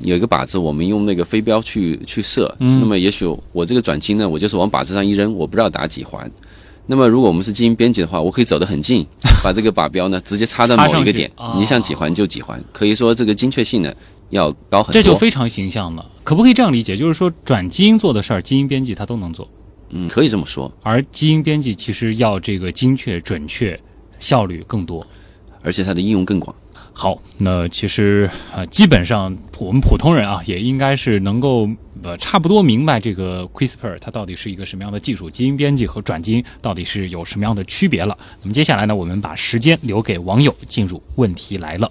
[0.00, 6.30] 有一个靶子，我们用那个飞镖去去射，那么也许我这个转基因呢，我就是往靶子上一扔，我不知道打几环。
[6.90, 9.06] 那么如果我们是基因编辑的话，我可以走得很近，
[9.44, 13.92] 把这个靶标呢直接插到某一个点哦，你想几环就几环，可以说这个精确性呢
[14.30, 14.94] 要高很多。
[14.94, 16.04] 这就非常形象了。
[16.24, 16.96] 可不可以这样理解？
[16.96, 19.46] 就是说，转基因做的事儿，基因编辑它都能做，
[19.90, 23.78] 嗯，可以这么说，而基因编辑其实要这个精确、准确、
[24.18, 25.06] 效率更多。
[25.62, 26.54] 而且它的应用更广。
[26.94, 31.68] 好，那其实呃，基本上我们普通人啊，也应该是能够
[32.04, 38.16] 呃差不多明白这个 CRISPR 它到底是一个什么样的技术，基因编辑和转基因到底是有什么样的区别了。
[38.42, 41.90] 那么接下来呢，我们把时间留给网友，进入问题来了。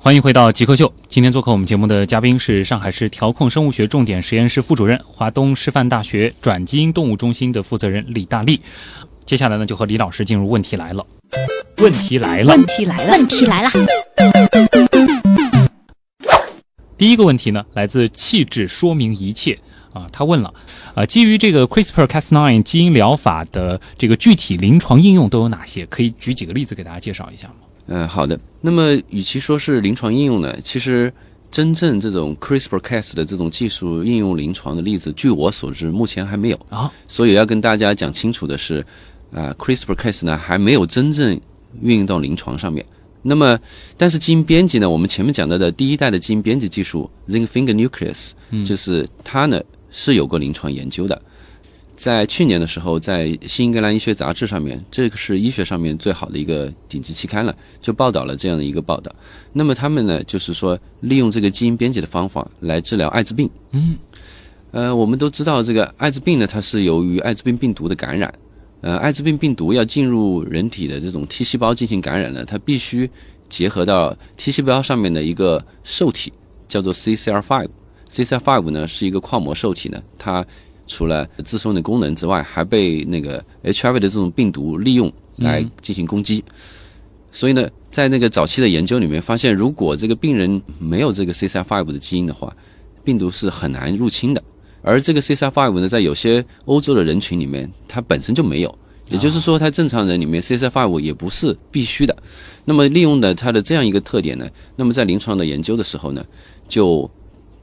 [0.00, 0.90] 欢迎回到极客秀。
[1.08, 8.60] 今天做客我们节目的嘉宾是上海市调控生物学重点实验室副主任、华东师范大学转基因动物中心的负责人李大力。
[9.26, 11.04] 接下来呢，就和李老师进入问题来了。
[11.78, 13.70] 问题来了，问题来了，问题来了。
[16.96, 19.58] 第一个问题呢，来自气质说明一切
[19.92, 20.54] 啊，他问了，
[20.94, 25.84] 啊，基于这个 CRISPR-Cas9 基因疗法的这个具体临床应用都有哪些？
[25.86, 27.54] 可以举几个例子给大家介绍一下吗？
[27.88, 28.38] 嗯，好的。
[28.60, 31.12] 那么，与其说是临床应用呢，其实
[31.50, 36.92] 真正这种 CRISPR-Cas 的这种技术应用临床的例子，据我所知，目前还没有啊。
[37.06, 38.84] 所以要跟大家讲清楚的是，
[39.32, 41.40] 啊、c r i s p r c a s 呢还没有真正
[41.80, 42.84] 运用到临床上面。
[43.22, 43.58] 那么，
[43.96, 48.32] 但是基因编辑呢，我们前面讲到的第一代的基因编辑技术 Zinc Finger Nucleus，、
[48.64, 51.20] 就是它呢是有过临床研究的。
[51.98, 59.12] 在去年的时候，在《新英格兰医学杂志》上面，这个是医学上面最好的一个顶级期刊了，就报道了这样的一个报道。
[59.52, 63.50] 那么他们呢，就是说利用这个基因编辑的方法来治疗艾滋病。
[63.72, 63.96] 嗯，
[64.70, 68.32] 呃，我们都知道这个艾滋病呢，它是由于艾滋病病毒的感染。
[68.80, 73.10] 呃，艾滋病病毒要进入人体的这种 T 细胞进行感染呢，它必须
[73.48, 76.32] 结合到 T 细胞上面的一个受体，
[76.68, 77.68] 叫做 CCR5。
[78.08, 80.42] CCR5 呢是一个跨膜受体呢，它
[80.88, 86.42] 除了自身的功能之外，还被那个 HIV 的这种病毒利用来进行攻击。
[87.30, 92.52] 所以呢，在那个早期的研究里面发现，如果这个病人没有这个 CCR5 的基因的话，
[93.04, 94.42] 病毒是很难入侵的。
[94.80, 98.78] 而这个 CCR5 呢，在有些欧洲的人群里面，它本身就没有，
[99.10, 102.16] 也就是说，它正常人里面 CCR5 也不是必须的。
[102.64, 106.24] 那么利用的它的这样一个特点呢，那么在临床的研究的时候呢，
[106.66, 107.10] 就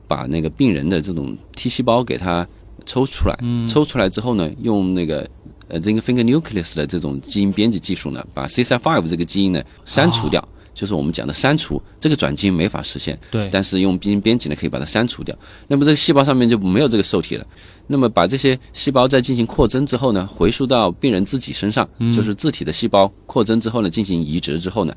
[0.07, 2.47] 把那个病人的这种 T 细胞给它
[2.85, 5.27] 抽出来，抽出来之后呢，用那个
[5.67, 10.47] 呃这个 finger nucleus 的这种基因编辑技术呢，把 CCR5 这个基因呢删除掉。
[10.73, 15.33] 就是我们讲的删除这个转基因没法实现，对但是用基因编辑呢可以把它删除掉。
[15.69, 17.47] 那么这个细胞上面就没有这个受体了。
[17.87, 24.93] 那么把这些细胞再进行扩增之后呢，回输到病人自己身上，就是自体的细胞扩增之后呢，进行移植之后呢，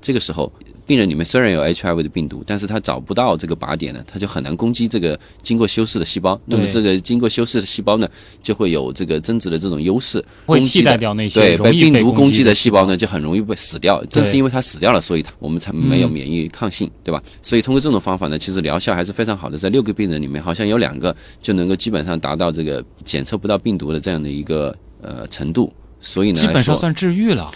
[0.00, 0.52] 这个时候
[0.90, 6.36] 病人里面虽然有 HIV 的病毒，但是他找不到这个靶点呢，他就很难攻击这个经过修饰的细胞。
[6.46, 8.08] 那么这个经过修饰的细胞呢，
[8.42, 14.04] 就会有这个增殖的这种优势，会替代掉那些对被病毒攻击的细胞呢，就很容易被死掉。
[14.06, 17.22] 正是因为它死掉了，所以我们才没有免疫抗性，对吧？
[17.40, 19.56] 所以通过这种方法呢，其实疗效还是非常好的。
[19.56, 25.72] 在六个病人里面，好像有两个就能够基本上达到这个检测不到病毒的这样的一个呃程度。
[26.00, 27.48] 所以呢，基本上算治愈了。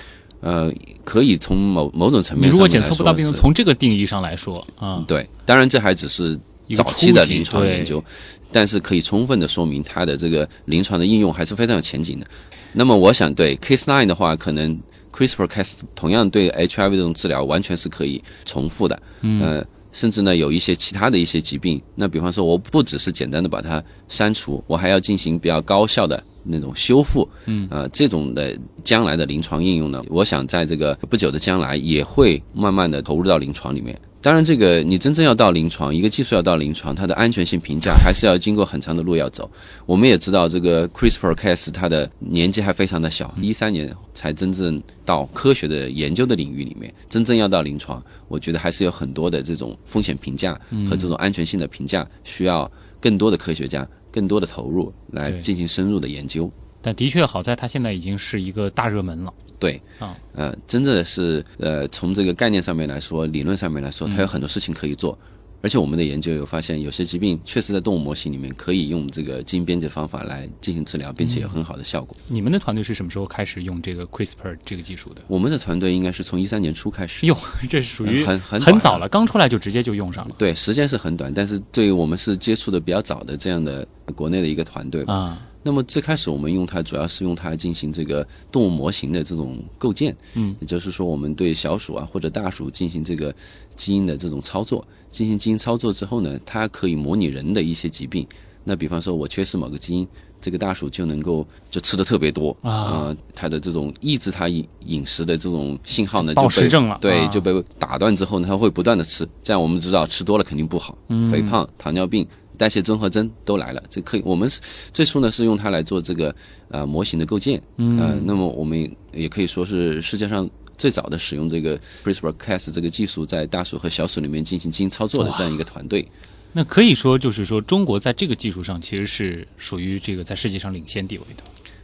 [0.44, 0.70] 呃，
[1.04, 6.38] 可以从某某种层面，如果检测不到病毒，从这个定义上来说，啊，对，当然这还只是
[6.76, 8.04] 早期的临床研究，
[8.52, 12.26] 但是可以充分的说明它的这个临床的应用还是非常有前景的。
[12.74, 14.78] 那么我想对 Case Nine 的话，可能
[15.14, 19.64] CRISPR-Cas 同样对 HIV 这种治疗完全是可以重复的，嗯，
[19.94, 26.22] 甚至呢有一些其他的一些疾病，那比方说我不只是简单的把它删除，我还要进行比较高效的。
[26.46, 33.98] 那种修复，嗯，呃，这种的将来的临床应用呢，我想在这个不久的将来也会慢慢的投入到临床里面。
[34.24, 39.50] 当然，这个你真正要到临床，一个技术要到临床，它的安全性评价还是要经过很长的路要走。
[39.84, 50.58] 我们也知道，这个 CRISPR-Cas 它的年纪还非常的小，一三年才真正到科学的研究的领域里面，真正要到临床，我觉得还是有很多的这种风险评价
[50.88, 53.86] 和这种安全性的评价，需要更多的科学家。
[54.10, 56.48] 更多的投入来进行深入的研究，
[56.84, 59.32] 但的确好在它现在已经是一个大热门了。
[59.58, 65.18] 对，啊，呃，真正的是，呃，从这个概念上面来说，理论上面来说，它有很多事情可以做。
[65.62, 72.14] 而且我们的研究有发现，有些疾病确实在动物模型里面可以用这个基因编辑方法来进行治疗，并且有很好的效果。
[72.28, 75.22] 你们的团队是什么时候开始用这个 CRISPR 这个技术的？
[75.26, 77.24] 我们的团队应该是从一三年初开始。
[77.24, 77.34] 哟，
[77.70, 80.34] 这属于很很很早了，刚出来就直接就用上了。
[80.36, 85.38] 对，时间是很短，但是对于我们是接触的比较早的这样的国内的一个团队啊。
[85.66, 93.34] 那么最开始我们用它，主要是用它进行这个动物模型的这种构建，嗯，也就是说，我们对小鼠啊或者大鼠进行这个
[93.74, 98.26] 基因的这种操作，进行基因操作之后呢，它可以模拟人的一些疾病。
[98.62, 100.06] 那比方说，我缺失某个基因，
[100.38, 110.96] 这个大鼠就能够就吃的特别多啊，它的这种抑制它饮饮食的这种信号呢，暴食症了，对，就被打断之后呢，它会不断的吃，这样我们知道吃多了肯定不好，
[111.30, 112.26] 肥胖、糖尿病。
[112.56, 114.22] 代谢综合征都来了，这可以。
[114.24, 114.60] 我们是
[114.92, 116.34] 最初呢是用它来做这个
[116.68, 126.06] 呃模型的构建，嗯，那么我们也可以说是世界上最早的使用这个 CRISPR-Cas 这个技术在大鼠和小鼠里面进行基因操作的这样一个团队。
[126.52, 131.42] 那可以说就是说，中国在这个技术上其实是属于这个在世界上领先地位的。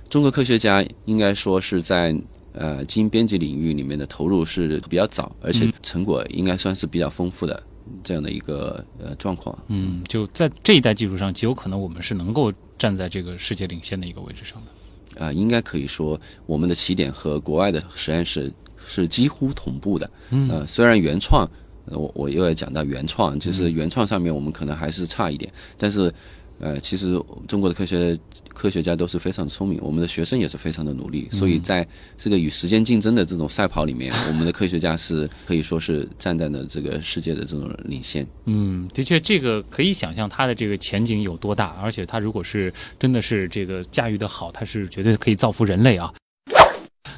[0.09, 2.17] 中国科学家应该说是在
[2.53, 7.61] 呃基因编辑领域里面的投入是比较早，而且成果应该算是比较丰富的。
[8.03, 21.49] 这样的一个呃状况，嗯，就在这一代技术上，极有可能我们是能够站在这个世界领先的一个位置上的，啊，应该可以说我们的起点和国外的实验室是几乎同步的，嗯，呃，虽然原创，
[21.87, 26.13] 我我又要讲到原创，就是原创上面我们可能还是差一点，但是。
[26.61, 28.17] 呃，其实中国的科学
[28.53, 31.87] 科学家都是非常聪明，我们的学生也是非常的努力，所以在
[32.19, 38.27] 这个与时间竞争的这种赛跑里面，我们的科学家是可以说是站在了这个世界的这种领先。
[38.45, 46.13] 嗯，的确，这个可以想象它的这个前景有多大，而且它如果是真的是这个驾驭的好，它是绝对可以造福人类啊。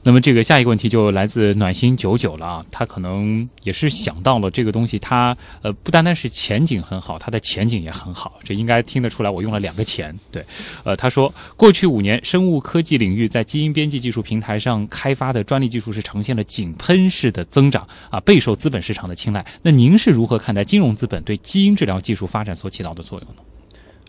[0.05, 9.31] 那么这个下一个问题就来自暖心九九了啊，他可能也是想到了这个东西，它呃不单单是前景很好，它的前景也很好，这应该听得出来。
[9.31, 10.45] 我用了两个钱，对，
[10.83, 19.47] 呃，他说过去五年生物科技领域在基因编辑技术平台上开发的专利技术是呈现了井喷式的增长啊，备受资本市场的青睐。
[19.63, 23.43] 那您是如何看待金融资本对基因治疗技术发展所起到的作用呢？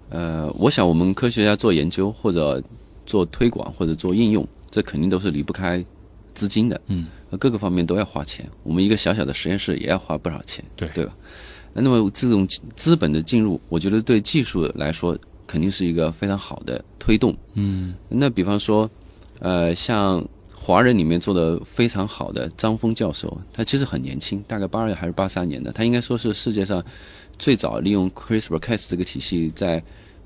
[0.09, 2.61] 呃，我想我们科学家做研究或者
[3.05, 4.47] 做推广或者做应用。
[4.73, 5.85] 这肯定都是离不开
[6.33, 7.05] 资金的，嗯，
[7.37, 8.49] 各个方面都要花钱。
[8.63, 11.15] 我们一个小小的实验室也要花不少钱，对对吧？
[11.73, 15.15] 那么这种资本的进入，我觉得对技术来说
[15.45, 17.93] 肯定是一个非常好的推动，嗯。
[18.09, 18.89] 那比方说，
[19.37, 26.83] 呃，像华人里面做的非常好的张峰教授，他其实很年轻，大概八二还是八三年的，他应该说是世界上
[27.37, 29.83] 最早利用 CRISPR-Cas 这个体系在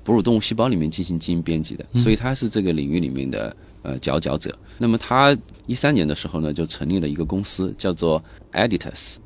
[0.08, 3.54] 哺乳动物细胞里面进行基因编辑的，所以他是这个领域里面的。
[3.82, 4.58] 呃，佼佼者。
[4.76, 5.34] 那么他
[5.66, 9.16] 一三年的时候呢，就成立了一个公司，叫做 Editas。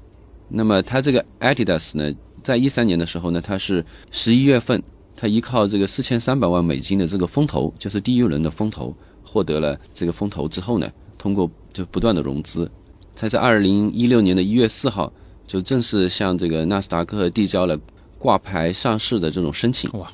[0.49, 4.81] 那么他这个 Editas 呢，在一三年的时候呢，他是十一月份，
[5.17, 12.71] 他依靠这个四千三百万美金的这个风投，就是第一轮的风投，获得了这个风投之后呢，通过就不断的融资，
[13.17, 15.11] 才在二零一六年的一月四号，
[15.47, 17.77] 就正式向这个纳斯达克递交了
[18.19, 19.91] 挂牌上市的这种申请。
[19.99, 20.13] 哇！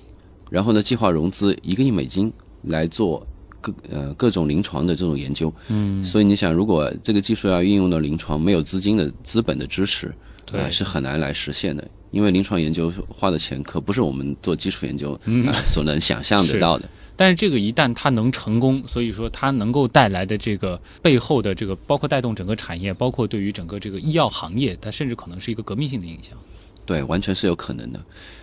[0.51, 2.32] 然后呢，计划融资一个亿美金
[2.62, 3.26] 来做。
[3.61, 10.14] 各呃各种临床的这种研究，嗯，所以你想，如果这个技术要运用到临床，没有资金的资本的支持，
[10.46, 16.88] 对啊是很难来实现的，因为临床研究花的钱可不是我们做基础研究嗯啊所能想象得到的。
[17.16, 26.38] 但是这个一旦它能成功，所以说它能够带来的这个背后的这个，包括带动整个产业，包括对于整个这个医药行业，它甚至可能是一个革命性的影响。
[26.86, 28.01] 对，完全是有可能的，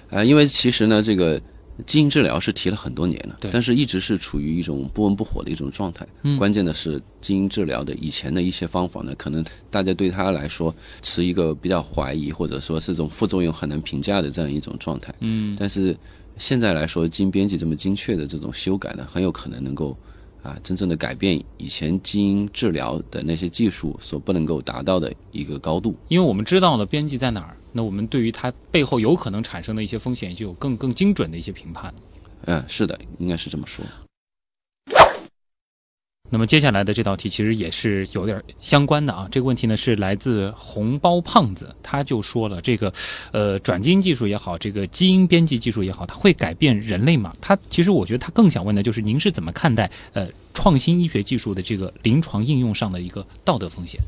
[0.10, 1.42] 呃，因为其实呢，这个
[1.86, 6.08] 基因治疗是提了很多年了对，但是一直是处于一种不温不火的一种状态。
[6.24, 15.14] 嗯关键的是基因治疗的以前的一些方法呢，可能大家对它来说持一个比较怀疑，或者说是这种副作用很难评价的这样一种状态。
[15.20, 15.98] 嗯，但是
[16.38, 19.98] 现在来说，基因编辑这么精确的这种修改呢，很有可能能够
[20.44, 25.96] 啊，真正的改变以前基因治疗的那些技术所不能够达到的一个高度。
[26.08, 31.94] 因为我们知道了编辑在哪儿，那我们对于它背后有可能产生的一些风险，就有更更精准的一些评判。
[32.46, 33.84] 嗯，是的，应该是这么说。
[36.30, 39.28] 那么接下来的这道题其实也是有点相关的啊。
[39.30, 42.92] 这个问题呢是来自红包胖子，他就说了，这个
[43.32, 47.36] 呃转基因技术也好，这个基因编辑技术也好，它会改变人类吗？
[47.42, 54.00] 他其实我觉得他更想问的就是您是怎么看待呃创新医学技术的这个临床应用上的一个道德风险？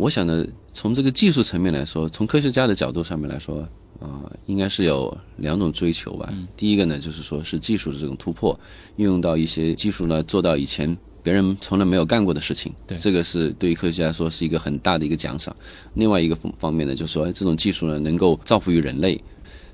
[0.00, 3.68] 我想呢，从这个技术层面来说，从科学家的角度上面来说，
[4.00, 6.32] 啊、应该是有两种追求吧。
[6.56, 8.58] 第一个呢，就是说是技术的这种突破，
[8.96, 12.72] 运用到一些技术呢，做到以前别人从来没有干过的事情。
[12.86, 15.54] 对这个是对于科学家来说是一个很大的一个奖赏。
[15.92, 19.22] 另外一个方方面呢，就是说哎这种技术呢，能够造福于人类。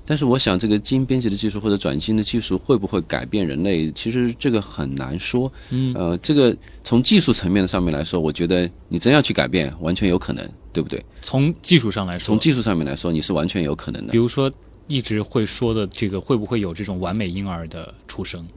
[0.09, 3.91] 但是我想，这个基因编辑的技术或者转基因的技术会不会改变人类？
[3.91, 5.51] 其实这个很难说。
[5.69, 11.03] 嗯，呃，这个从技术层面的上面来说，我觉得你真要去改变，完全有可能，对不对？
[11.21, 14.17] 从技术上来说，从技术上面来说，你是完全有可能的比。
[14.17, 14.49] 如说
[14.87, 18.47] 一直会说的这个会不会有这种完美婴儿的出生？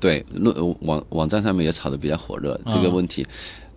[0.00, 3.26] 对，论呃网网站上面也炒得比较火热这个嗯问题，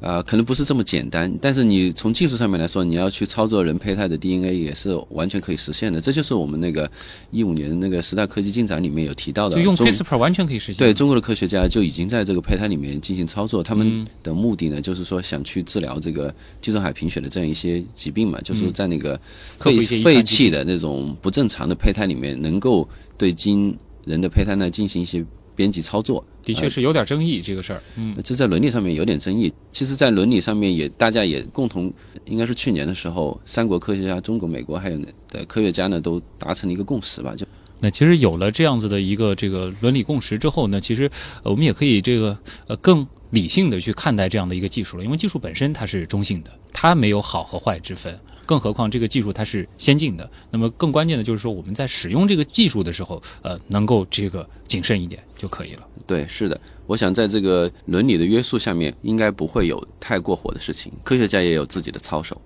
[0.06, 1.34] 啊、可能不是这么简单。
[1.42, 6.00] 但是你从技术上面来说，你要去操作人胚胎的 DNA 也是完全可以实现的。
[6.00, 6.90] 这就是我们那个
[7.32, 10.78] 一五年那个十大科技进展里面有提到的，就用中 CRISPR 完全可以实现。
[10.78, 19.20] 对中国的科学家就已经在这个胚胎里面进行操作，他们嗯的目的呢，就是说想去治疗这个地中海贫血的这样一些疾病嘛，就是在那个
[19.60, 22.88] 废废弃的那种不正常的胚胎里面，能够
[23.18, 25.26] 对基因人的胚胎呢进行一些
[25.56, 26.24] 编辑操作。
[26.44, 27.82] 的确是有点争议这个事儿。
[27.98, 29.52] 嗯，这在伦理上面有点争议。
[29.72, 31.92] 其实，在伦理上面也大家也共同，
[32.26, 34.98] 应该是去年的时候，三国科学家，中国、美国还有
[35.30, 37.48] 的科学家呢，都达成了一个共识吧，就
[37.80, 41.10] 那其实有了这样子的一个这个伦理共识之后呢，其实
[41.44, 42.38] 呃我们也可以这个
[42.68, 48.18] 呃更理性的去看待这样的一个技术了，因为技术本身它是中性的，它没有好和坏之分。
[48.46, 55.88] 更何况这个技术它是先进的，那么更关键的就是说我们在使用这个技术的时候，呃，能够这个谨慎一点就可以了。
[56.08, 56.60] 对，是的。
[56.88, 60.92] 我想在这个伦理的约束下面，应该不会有太过火的事情。
[61.04, 62.40] 科学家也有自己的操守。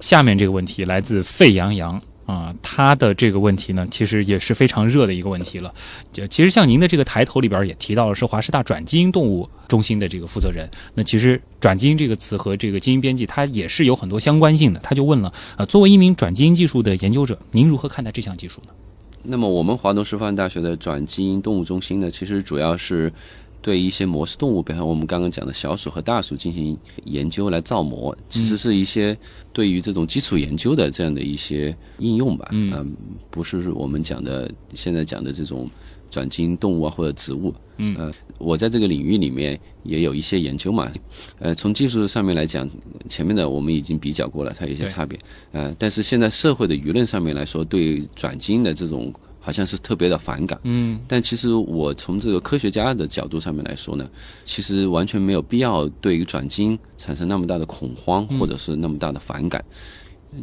[0.00, 5.72] 下面这个问题来自沸羊羊啊，他的这个问题呢，其实也是非常热的一个问题了。
[6.12, 10.68] 就其实像您的这个抬头里边也提到了，是华师大转基因动物中心的这个负责人。
[10.94, 14.80] 那其实转基因这个词和这个基因编辑，它也是有很多相关性的。
[14.80, 18.72] 他就问了啊，作为一名转基因技术的研究者，您如何看待这项技术呢？
[19.24, 23.12] 那么，我们华东师范大学的转基因动物中心呢，其实主要是
[23.62, 29.16] 对一些模式动物，比方我们刚刚讲的小鼠和大鼠进行研究来造模，其实是一些
[29.52, 32.48] 对于这种基础研究的这样的一些应用吧。
[32.50, 32.94] 嗯
[33.30, 35.70] 不是我们讲的现在讲的这种
[36.10, 37.54] 转基因动物啊或者植物。
[37.78, 40.92] 嗯呃，我在这个领域里面也有一些研究嘛。
[41.38, 42.68] 呃，从技术上面来讲，
[43.08, 45.18] 前面的我们已经比较过了，它有一些差别。
[45.52, 49.12] 呃，但是现在社会的舆论上面来说，对转基因的这种
[49.42, 50.58] 好像是特别的反感。
[50.62, 54.08] 嗯但其实我从这个科学家的角度上面来说呢，
[54.44, 59.62] 其实完全没有必要对于转基因产生那么大的恐慌，或者是那么大的反感。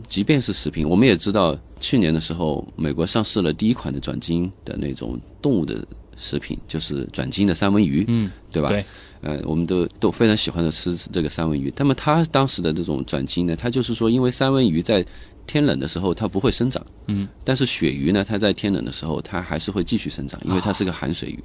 [0.08, 5.84] 即便是食品，我们也知道，去年的时候，美国上市了第一款的转基因的那种动物的
[6.20, 8.68] 食品，就是转基因的三文鱼，嗯，对吧？
[8.68, 8.86] 对，
[9.22, 11.74] 呃，我们都都非常喜欢的吃这个三文鱼。
[11.78, 15.04] 那么它当时的这种转基因呢，它就是说，因为三文鱼在
[15.48, 21.40] 天冷的时候它不会生长，嗯，但是鳕鱼呢，它在天冷的时候它还是会继续生长，因为它是个含水鱼。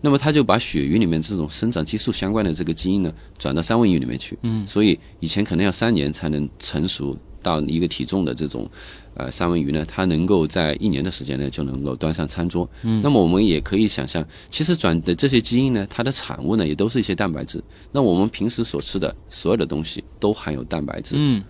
[0.00, 8.68] 那么它就把鳕鱼里面这种生长激素相关的这个基因呢，转到三文鱼里面去，嗯，所以以前可能要三年才能成熟到一个体重的这种。
[9.16, 12.68] 呃，三文鱼呢，它能够在一年的时间内就能够端上餐桌。
[12.82, 17.62] 嗯，那么我们也可以想象，其实转的这些基因呢，它的产物呢，也都是一些蛋白质。
[17.92, 21.14] 那我们平时所吃的所有的东西都含有蛋白质。
[21.16, 21.42] 嗯，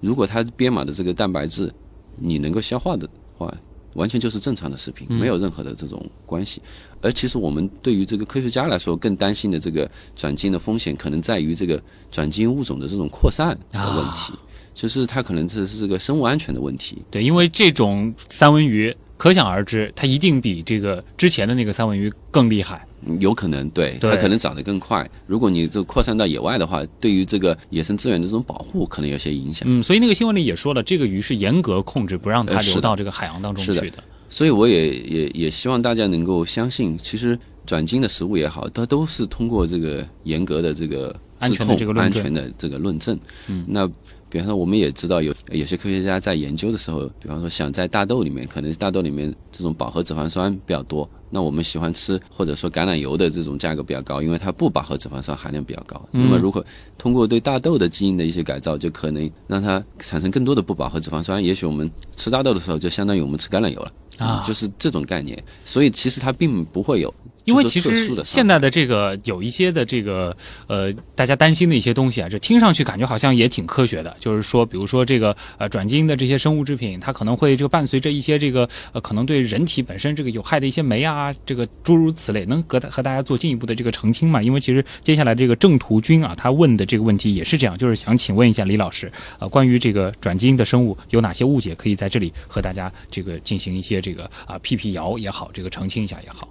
[0.00, 1.70] 如果它编码的这个蛋白质
[2.16, 3.54] 你能够消化的话，
[3.94, 6.62] 完全就是正常的食品，没有任何的这种关系。
[7.02, 11.78] 而其实我们对于这个科学家来说，更担心的这个转基因的风险，可能在于这个
[12.10, 14.32] 转基因物种的这种扩散的问题。
[14.74, 17.02] 就是它可能这是个生物安全的问题。
[17.10, 22.86] 对，因为这种三文鱼可想而知，它一定比这个之前的那个三文鱼更厉害。
[23.04, 25.08] 嗯有可能对，对它可能长得更快。
[25.26, 29.66] 如果你这扩散到野外的话，对于这个野生资源的这种保护可能有些影响。
[29.68, 33.96] 嗯，所以那个新闻里也说了，这个鱼是严格控制，不让它流到这个海洋当中是的去的。
[34.30, 43.18] 所以我也也也希望大家能够相信，其实转基因的食物也好，它都是通过这个严格的这个安全的质控这个论证安全的这个论证。
[43.48, 43.90] 嗯那
[44.32, 56.00] 比方说，我们也知道有有些科学家在研究的时候，比方说想在大豆里面，可能大豆里面这种饱和脂肪酸比较多，那我们喜欢吃或者说橄榄油的这种价格比较高，因为它不饱和脂肪酸含量比较高。
[56.12, 56.64] 嗯那么如果
[56.96, 63.92] 通过对大豆的基因的一些改造，就可能让它产生更多的不饱和脂肪酸，也许我们吃大豆的时候就相当于我们吃橄榄油了。
[64.22, 67.12] 啊嗯就是这种概念，所以其实它并不会有，
[67.44, 70.34] 因为其实现在的这个有一些的这个
[70.66, 74.16] 呃，大家担心的一些东西啊，这听上去感觉好像也挺科学的。
[74.20, 84.42] 就是说，比如说这个呃转基因的这些生物制品，它可能会这个伴随着一些这个呃可能对人体本身这个有害的一些酶啊，这个诸如此类，能和大和大家做进一步的这个澄清嘛？
[84.42, 96.48] 因为其实接下来这个郑图君啊，他问的这个问题也是这样，就是想请问一下李老师，呃，关于这个转基因的生物有哪些误解，可以在这里和大家这个进行一些这个啊辟辟谣也好，这个澄清一下也好。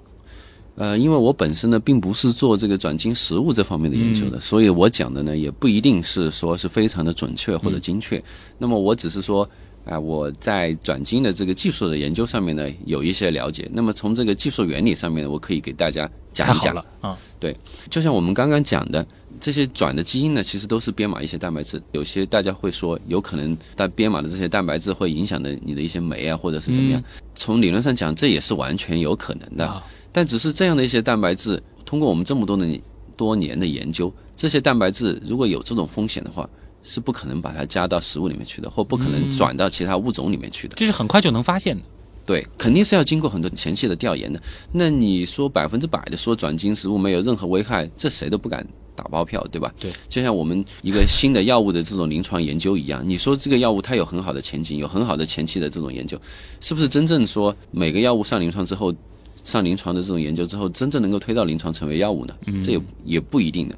[0.75, 8.23] 呃，因为我本身呢并不是做这个转基因食物这方面的研究的，嗯所以我讲的呢也不一定是说是非常的准确或者精确。
[8.57, 9.47] 那么我只是说，
[9.83, 13.69] 啊、我在转基因的这个技术的研究上面呢有一些了解。
[13.73, 16.73] 那么从这个技术原理上面呢，我可以给大家讲一讲。
[16.75, 17.17] 了啊！
[17.89, 19.05] 就像我们刚刚讲的，
[19.39, 21.81] 这些转的基因呢，其实都是编码一些蛋白质。
[21.91, 27.03] 有些大家会说，有可能它编码的这些蛋白质会影响的你的一些酶啊，或者是怎么样。
[27.33, 29.65] 从理论上讲，这也是完全有可能的。
[29.65, 32.81] 啊但只是这样的一些蛋白质，通过我们这么多的
[33.15, 36.49] 多年的研究，这些蛋白质如果有这种风险的话，
[36.83, 40.75] 是不可能把它加到食物里面去的，或不可能转到其他物种里面去的。
[40.75, 41.83] 这是很快就能发现的。
[42.25, 44.41] 对，肯定是要经过很多前期的调研的。
[44.71, 48.65] 那你说百分之百的说转基因食物没有任何危害，这谁都不敢
[48.95, 49.73] 打包票，对吧？
[49.79, 56.19] 对，就像我们一个新的药物的这种临床研究一样，你说这个药物它有很好的前景，有很好的前期的这种研究，
[56.61, 58.93] 是不是真正说每个药物上临床之后，
[59.43, 62.35] 上临床的这种研究之后，真正能够推到临床成为药物呢？
[62.63, 63.75] 这也也不一定的。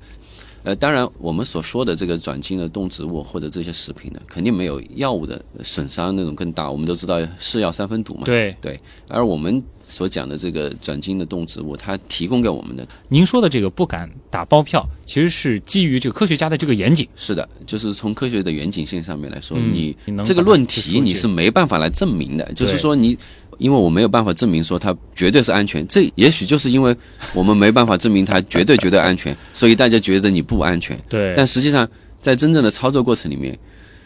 [0.64, 6.72] 呃，当然，我们所说的这个转基因的动植物或者这些食品呢，肯定没有药物的损伤那种更大。
[6.72, 17.08] 我们都知道是药三分毒嘛，对，对，而我们所讲的这个转基因的动植物，它提供给我们的您说的这个不敢打包票，其实是基于这个科学家的这个严谨。
[17.16, 23.18] 是的，就是从科学的严谨性上面来说，嗯你这个论题你是没办法来证明的，就是说你。
[23.64, 26.94] 因为我没有办法证明说它绝对是安全，这也许就是因为
[27.34, 31.00] 我们没办法证明它绝对绝对安全，所以大家觉得你不安全。
[31.08, 31.90] 对但实际上，
[32.22, 33.58] 在真正的操作过程里面，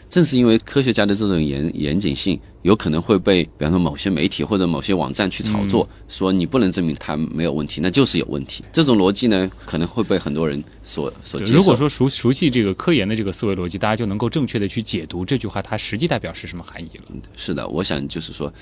[0.08, 8.62] 正是因为科学家的这种严严谨性，有可能会被比方说某些媒体或者某些网站去炒作，说你不能证明它没有问题，那就是有问题。
[8.72, 11.58] 这种逻辑呢，可能会被很多人所所接受。
[11.58, 17.02] 如果说熟熟悉这个科研的这个思维逻辑，大家就能够正确的去解读这句话它实际代表是什么含义了。
[17.36, 18.52] 是的，我想就是说，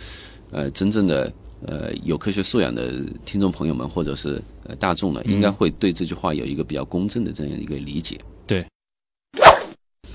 [0.51, 1.33] 呃，真正的
[1.67, 2.93] 呃有科学素养的
[3.25, 8.19] 听众朋友们，或者是呃大众呢，应该会对这句话有一个比较公正的这样一个理解。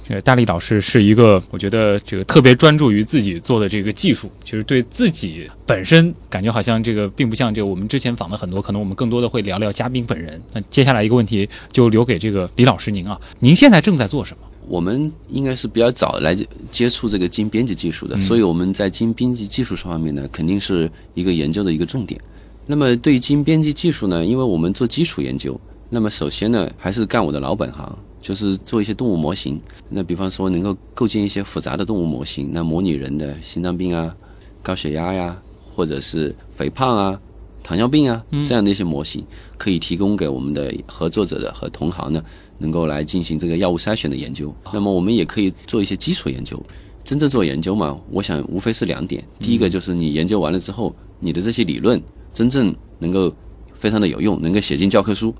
[0.08, 10.42] 这个大力老师是一个，我觉得这个特别专注于自己做的这个技术，就是对自己本身感觉好像这个并不像这个我们之前访的很多，可能我们更多的会聊聊嘉宾本人。
[10.52, 14.44] 那接下来一个问题就留给这个李老师您啊，您现在正在做什么？
[14.68, 16.36] 我们应该是比较早来
[16.72, 22.20] 接触这个基因编辑技术的，所以我们在基因编辑技术方面呢，肯定是一个研究的一个重点。
[22.68, 25.60] 那么对于基因编辑技术呢，因为我们做基础研究，
[25.90, 29.60] 那么首先呢，还是干我的老本行，就是做一些动物模型。
[29.90, 34.16] 那比方说能够构建一些复杂的动物模型，那模拟人的心脏病啊、
[34.62, 35.42] 高血压呀，
[35.76, 37.20] 或者是肥胖啊、
[37.64, 39.26] 糖尿病啊这样的一些模型，
[39.58, 42.24] 可以提供给我们的合作者的和同行呢，
[42.62, 44.54] 能够来进行这个药物筛选的研究。
[44.72, 46.62] 那么我们也可以做一些基础研究。
[47.04, 49.24] 真正做研究嘛，我想无非是两点。
[49.40, 52.00] 第一个就是你研究完了之后，你的这些理论
[52.32, 53.34] 真正能够
[53.74, 55.34] 非常的有用，能够写进教科书。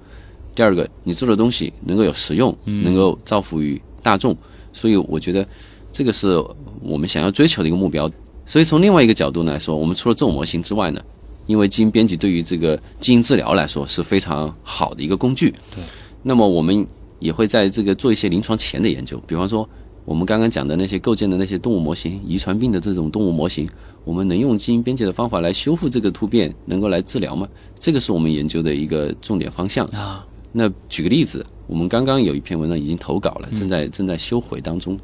[0.56, 4.36] 第二个，你做的东西能够有实用，能够造福于大众。
[4.74, 5.48] 所以我觉得
[5.94, 6.44] 这个是
[6.82, 8.12] 我们想要追求的一个目标。
[8.46, 11.02] 所以从另外一个角度来说，我们除了这种模型之外呢，
[11.46, 15.52] 因为基因编辑对于这个基因治疗来说是非常好的一个工具。
[15.74, 15.84] 对。
[16.24, 16.86] 那么我们
[17.22, 19.68] 也会在这个做一些临床前的研究，比方说
[20.04, 23.70] 我们刚刚讲的那些构建的那些动物模型，遗传病的这种动物模型，
[24.04, 27.48] 我们能用基因编辑的方法来修复这个突变，能够来治疗吗？
[27.80, 29.86] 这个是我们研究的一个重点方向。
[29.88, 35.00] 啊，那举个例子，我们刚刚有一篇文章已经投稿了，正在正在修回当中，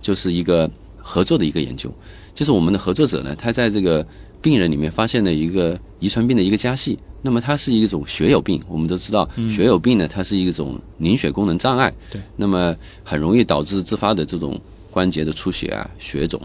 [0.00, 1.92] 就是一个合作的一个研究，
[2.34, 4.04] 就是我们的合作者呢，他在这个
[4.40, 14.58] 病人里面发现了一个遗传病的一个家系，那么它是一种血友病，我们都知道血友病呢，它是一种凝血功能障碍，对，那么很容易导致自发的这种
[14.90, 16.40] 关节的出血啊、血肿，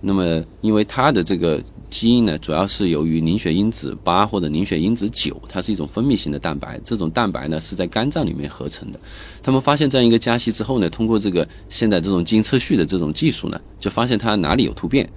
[0.00, 6.78] 那么因为它的这个基因呢，主要是由于凝血因子八或者凝血因子九，它是一种分泌型的蛋白。
[6.84, 8.98] 这种蛋白呢是在肝脏里面合成的。
[9.42, 15.08] 他们发现这样一个加息之后呢，通过这个现在这种基因测序的这种技术呢，就发现它哪里有突变。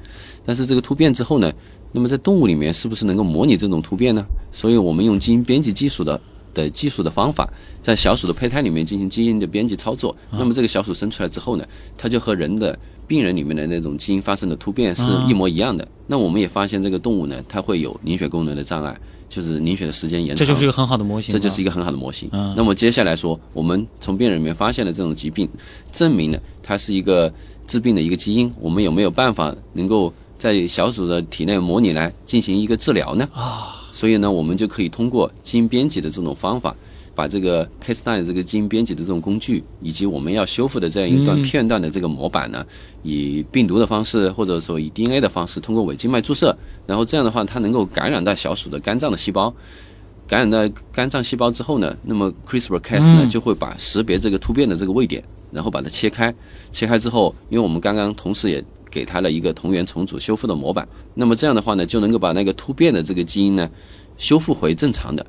[0.46, 1.52] 但是这个突变之后呢，
[1.92, 4.24] 那么在动物里面是不是能够模拟这种突变呢？
[4.52, 6.20] 所以我们用基因编辑技术的
[6.54, 10.16] 的技术的方法，在小鼠的胚胎里面进行基因的编辑操作。
[10.32, 11.66] 那么这个小鼠生出来之后呢，
[11.98, 12.78] 它就和人的
[13.08, 15.88] 病人里面的那种基因发生的突变是一模一样的。
[16.08, 20.46] 那我们也发现这个动物呢，它会有凝血功能的障碍，就是凝血的时间延长。
[20.46, 22.30] 这就是一个很好的模型，这就是一个很好的模型。
[22.56, 25.48] 那么接下来说，我们从病人里面发现了这种疾病，
[25.92, 27.32] 证明了它是一个
[27.68, 28.52] 致病的一个基因。
[28.60, 33.30] 我们有没有办法能够在小鼠的体内模拟来进行一个治疗呢？
[33.34, 36.76] 啊，所以呢，我们就可以通过基因编辑的这种方法。
[37.16, 42.66] 把这个 Cas9 这个基因编辑的这种工具，以及我们要修复的这样一段片段的这个模板呢，
[43.04, 49.54] 以病毒的方式，或者说以 DNA 的方式，通过伪静脉注射，然后这样的话，它能够感染到小鼠的肝脏的细胞，
[50.30, 55.22] 感染到肝脏细胞之后呢，那么 CRISPR-Cas 呢就会把识别这个突变的这个位点，
[55.52, 56.34] 然后把它切开，
[56.72, 63.70] 切开之后，因为我们刚刚同时也给它了一个同源重组修复的模板，那么这样的话呢，就能够把那个突变的这个基因呢
[64.18, 65.26] 修复回正常的。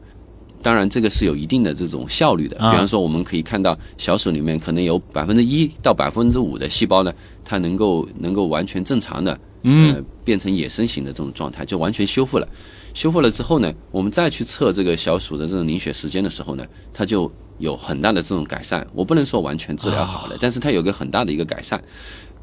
[0.62, 2.54] 当然，这个是有一定的这种效率的。
[2.56, 7.11] 比方说，我们可以看到小鼠里面可能有百分之一到百分之五的细胞呢，
[7.42, 12.46] 它能够能够完全正常的，呃，变成野生型的这种状态，就完全修复了。
[12.92, 18.86] 修复了之后呢，我们再去测这个小鼠的这种凝血时间的时候呢，它就有很大的这种改善。
[18.92, 21.82] 我不能说完全治疗好了，但是它有个很大的一个改善。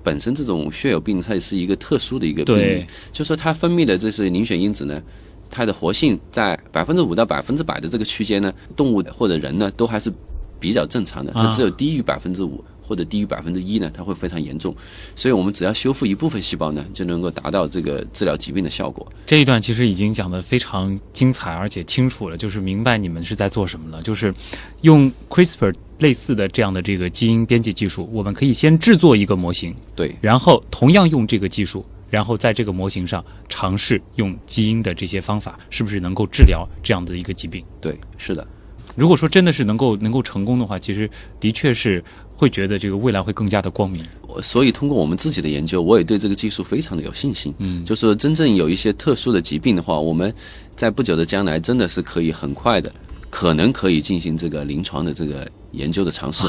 [0.07, 5.03] 本身这种血友病它也是一个特殊的一个病例，就说它分泌的这些凝血因子呢。
[5.49, 10.11] 它的活性在百分之五到百分之百的这个区间呢，动物或者人呢都还是
[10.59, 11.31] 比较正常的。
[11.33, 14.75] 它只有低于百分之五或者低于百分之一呢，它会非常严重。
[15.15, 19.07] 所以我们只要修复一部分细胞呢，就能够达到这个治疗疾病的效果。
[19.25, 24.01] 这一段其实已经讲得非常精彩而且清楚了，就是明白你们是在做什么了。
[24.01, 24.33] 就是
[24.81, 31.85] 用 CRISPR 类似的这样的这个基因编辑技术，我们可以先制作一个模型，对，然后同样用这个技术。
[32.09, 37.61] 然后在这个模型上尝试用基因的这些方法，是不是能够治疗这样的一个疾病？
[37.81, 38.47] 对，是的。
[38.95, 42.01] 如果说真的是能够能够成功的话，其实的确是
[42.33, 44.01] 会觉得这个未来会更加的光明。
[44.41, 47.53] 所以通过我们自己的研究，我也对这个技术非常的有信心。
[47.57, 50.33] 嗯，就是真正有一些特殊的疾病的话，我们
[50.77, 52.89] 在不久的将来真的是可以很快的，
[53.29, 56.47] 可能可以进行这个临床的这个研究的尝试。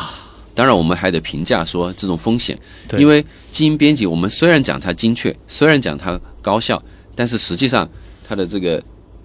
[0.54, 2.58] 当然，我们还得评价说这种风险，
[2.98, 6.82] 因为基因编辑，我们虽然讲它精确，虽然讲它高效，
[7.14, 7.88] 但是实际上
[8.26, 8.82] 它的这个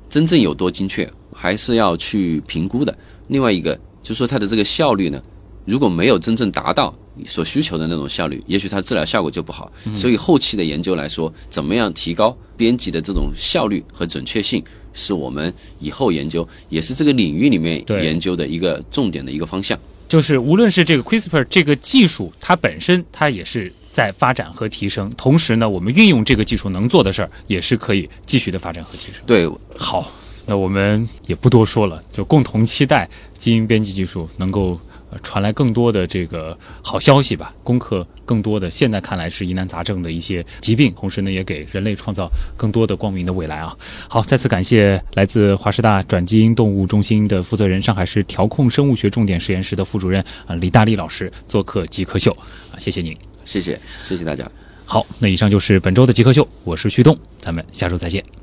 [0.07, 2.95] 真正有多精确，还是要去评估的。
[3.29, 3.73] 另外一个
[4.03, 5.19] 就是说它的这个效率呢，
[5.65, 6.93] 如果没有真正达到
[7.25, 9.71] 所需求的那种效率，也许它治疗效果就不好。
[9.95, 14.63] 所以后期的研究来说，怎么样提高编辑的这种效率和准确性，
[14.93, 19.77] 是我们以后研究，也是这个领域里面研究的一个重点的一个方向。
[20.07, 29.21] 就是无论是这个 CRISPR 这个技术，它本身它也是在发展和提升，同时呢，我们运用这个技术能做的事儿，也是可以继续的发展和提升。
[29.25, 30.11] 对，好，
[30.45, 34.79] 那我们也不多说了，就共同期待基因编辑技术能够。
[35.21, 43.75] 传来更多的这个好消息吧，攻克更多的现在看来是疑难杂症的一些疾病，同时呢，也给人类创造更多的光明的未来啊！
[44.07, 52.31] 好，再次感谢来自华师大转基因动物中心的负责人、上海市调控生物学重点实验室的副主任啊李大力老师做客极客秀
[52.71, 54.49] 啊，谢谢您，谢谢，谢谢大家。
[54.85, 58.42] 好，那以上就是本周的极客秀，我是旭东，咱们下周再见。